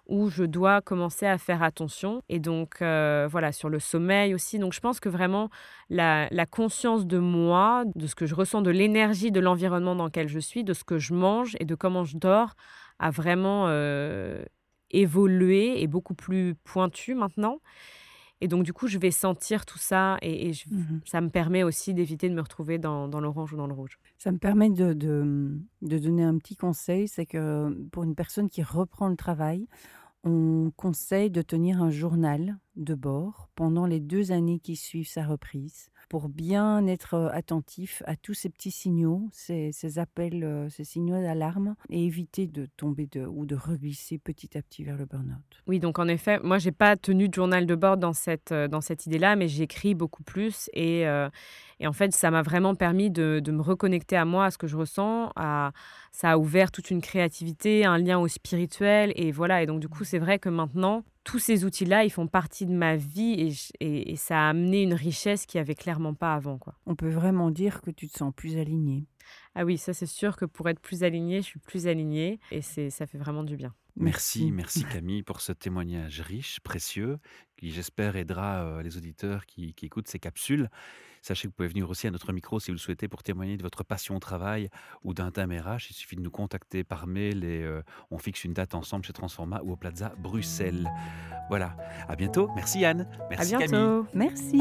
où 0.07 0.31
je 0.31 0.45
dois 0.45 0.81
commencer 0.81 1.27
à 1.27 1.39
faire 1.39 1.63
attention. 1.63 2.23
Et 2.29 2.39
donc, 2.39 2.83
euh, 2.83 3.29
voilà, 3.31 3.53
sur 3.53 3.69
le 3.69 3.79
sommeil 3.79 4.35
aussi. 4.35 4.59
Donc, 4.59 4.73
je 4.73 4.81
pense 4.81 5.01
que 5.01 5.09
vraiment, 5.09 5.51
la, 5.91 6.29
conscience 6.51 7.07
de 7.07 7.19
moi, 7.19 7.85
de 7.95 8.07
ce 8.07 8.15
que 8.15 8.27
je 8.27 8.35
ressens, 8.35 8.63
de 8.63 8.71
l'énergie 8.71 9.31
de 9.31 9.41
l'environnement 9.41 9.95
dans 9.95 10.07
lequel 10.07 10.29
je 10.29 10.39
suis, 10.39 10.65
de 10.65 10.73
ce 10.73 10.85
que 10.85 10.99
je 10.99 11.15
mange 11.15 11.57
et 11.61 11.65
de 11.65 11.75
comment 11.75 12.05
je 12.05 12.17
dors, 12.17 12.55
a 12.99 13.11
vraiment 13.11 13.67
euh, 13.69 14.43
évolué 14.91 15.83
et 15.83 15.87
beaucoup 15.87 16.15
plus 16.15 16.55
pointu 16.65 17.15
maintenant. 17.15 17.61
Et 18.41 18.49
donc, 18.49 18.63
du 18.63 18.73
coup, 18.73 18.87
je 18.87 18.99
vais 18.99 19.11
sentir 19.11 19.67
tout 19.67 19.79
ça 19.79 20.17
et, 20.23 20.53
mmh 20.71 21.01
ça 21.05 21.21
me 21.21 21.29
permet 21.29 21.63
aussi 21.63 21.95
d'éviter 21.95 22.29
de 22.29 22.35
me 22.35 22.41
retrouver 22.41 22.79
dans, 22.79 23.09
l'orange 23.09 23.53
ou 23.53 23.57
dans 23.57 23.67
le 23.67 23.75
rouge. 23.75 23.99
Ça 24.19 24.31
me 24.31 24.39
permet 24.39 24.71
de, 24.71 24.93
de, 24.93 25.99
donner 25.99 26.23
un 26.23 26.37
petit 26.39 26.57
conseil 26.57 27.09
c'est 27.09 27.27
que 27.27 27.71
pour 27.91 28.05
une 28.05 28.15
personne 28.15 28.49
qui 28.49 28.63
reprend 28.63 29.09
le 29.09 29.17
travail, 29.17 29.67
on 30.25 30.73
conseille 30.77 31.31
de 31.31 31.43
tenir 31.43 31.83
un 31.83 31.91
journal 31.91 32.59
de 32.77 32.95
bord 32.95 33.49
pendant 33.55 33.87
les 33.87 34.01
deux 34.01 34.33
années 34.33 34.59
qui 34.59 34.77
suivent 34.77 35.09
sa 35.09 35.25
reprise 35.25 35.91
pour 36.09 36.29
bien 36.29 36.87
être 36.87 37.31
attentif 37.33 38.03
à 38.07 38.17
tous 38.17 38.35
ces 38.35 38.49
petits 38.49 38.71
signaux, 38.71 39.29
ces, 39.33 39.99
appels, 39.99 40.69
ces 40.71 40.85
signaux 40.85 41.21
d'alarme 41.21 41.75
et 41.91 42.05
éviter 42.05 42.47
de 42.47 42.67
tomber 42.77 43.07
de, 43.07 43.25
ou 43.27 43.47
de 43.47 43.57
reglisser 43.57 44.19
petit 44.19 44.57
à 44.57 44.63
petit 44.63 44.85
vers 44.85 44.97
le 44.97 45.05
burn-out. 45.05 45.63
Oui, 45.67 45.81
donc 45.81 45.99
en 45.99 46.09
effet, 46.09 46.39
moi, 46.43 46.59
j'ai 46.59 46.73
pas 46.73 46.97
tenu 46.97 47.29
de 47.29 47.35
journal 47.35 47.67
de 47.67 47.75
bord 47.75 47.97
dans 47.97 48.13
cette, 48.13 48.53
dans 48.53 48.81
cette 48.81 49.07
idée-là, 49.07 49.37
mais 49.37 49.49
j'écris 49.49 49.95
beaucoup 49.95 50.23
plus 50.23 50.71
et, 50.73 51.05
et 51.81 51.87
en 51.87 51.93
fait, 51.93 52.13
ça 52.13 52.31
m'a 52.31 52.43
vraiment 52.43 52.75
permis 52.75 53.11
de, 53.11 53.41
de, 53.43 53.53
me 53.53 53.63
reconnecter 53.63 54.17
à 54.17 54.25
moi, 54.25 54.47
à 54.47 54.51
ce 54.51 54.59
que 54.59 54.67
je 54.67 54.77
ressens. 54.77 55.31
À, 55.37 55.73
ça 56.13 56.33
a 56.33 56.39
ouvert 56.39 56.73
toute 56.73 56.91
une 56.91 57.01
créativité, 57.01 57.85
un 57.85 57.99
lien 57.99 58.19
au 58.19 58.29
spirituel. 58.29 59.13
Et 59.15 59.31
voilà. 59.31 59.63
Et 59.63 59.67
donc, 59.67 59.81
du 59.81 59.89
coup, 59.89 60.05
c'est 60.05 60.19
vrai 60.19 60.39
que 60.39 60.49
maintenant, 60.49 61.05
tous 61.29 61.39
ces 61.39 61.67
outils-là, 61.67 62.05
ils 62.05 62.11
font 62.11 62.27
partie 62.27 62.65
de 62.65 62.73
ma 62.73 62.97
vie 62.97 63.55
et, 63.81 64.13
et, 64.13 64.17
ça 64.17 64.47
a 64.47 64.49
amené 64.49 64.83
une 64.83 64.95
richesse 64.95 65.45
qui 65.45 65.59
avait 65.59 65.75
clairement 65.75 66.15
pas 66.15 66.33
avant. 66.33 66.57
Quoi. 66.57 66.75
On 66.87 66.95
peut 66.95 67.11
vraiment 67.11 67.51
dire 67.51 67.83
que 67.83 67.91
tu 67.91 68.09
te 68.09 68.17
sens 68.17 68.33
plus 68.35 68.57
aligné. 68.57 69.05
Ah 69.55 69.67
oui, 69.67 69.77
ça 69.77 69.93
c'est 69.93 70.07
sûr 70.07 70.39
que 70.39 70.47
pour 70.47 70.71
être 70.71 70.81
plus 70.81 71.05
aligné, 71.05 71.43
je 71.43 71.47
suis 71.47 71.59
plus 71.59 71.87
alignée 71.87 72.41
et 72.51 72.63
c'est 72.63 72.89
ça 72.89 73.07
fait 73.07 73.19
vraiment 73.19 73.45
du 73.45 73.59
bien. 73.59 73.75
Merci, 73.97 74.51
merci 74.53 74.85
Camille 74.85 75.23
pour 75.23 75.43
ce 75.43 75.53
témoignage 75.53 76.23
riche, 76.23 76.61
précieux, 76.61 77.19
qui 77.59 77.73
j'espère 77.73 78.17
aidera 78.17 78.65
euh, 78.65 78.83
les 78.83 78.97
auditeurs 78.97 79.45
qui, 79.45 79.75
écoutent 79.83 80.09
ces 80.09 80.19
capsules. 80.19 80.71
Sachez 81.23 81.49
que 81.49 81.53
vous 81.53 81.57
pouvez 81.57 81.69
venir 81.69 81.89
aussi 81.89 82.07
à 82.07 82.11
notre 82.11 82.33
micro 82.33 82.61
si 82.61 82.71
vous 82.71 82.77
le 82.77 82.81
souhaitez 82.81 83.09
pour 83.09 83.23
témoigner 83.23 83.57
de 83.57 83.63
votre 83.63 83.85
passion 83.85 84.17
au 84.17 84.21
travail 84.21 84.69
ou 85.05 85.15
d'un 85.15 85.31
thème 85.31 85.53
RH. 85.53 85.91
Il 85.91 85.95
suffit 85.95 86.17
de 86.17 86.23
nous 86.23 86.31
contacter 86.31 86.85
par 86.85 87.07
mail 87.07 87.45
et 87.45 87.63
euh, 87.63 87.83
on 88.11 88.19
fixe 88.19 88.45
une 88.45 88.53
date 88.53 88.75
ensemble 88.75 89.05
chez 89.05 89.13
Transforma 89.13 89.61
ou 89.65 89.73
au 89.73 89.77
Plaza 89.77 90.13
Bruxelles. 90.19 90.91
Voilà, 91.49 91.77
à 92.09 92.17
bientôt. 92.17 92.51
Merci 92.55 92.85
Anne. 92.85 93.09
Merci 93.31 93.55
à 93.55 93.59
bientôt. 93.59 94.07
Merci. 94.15 94.59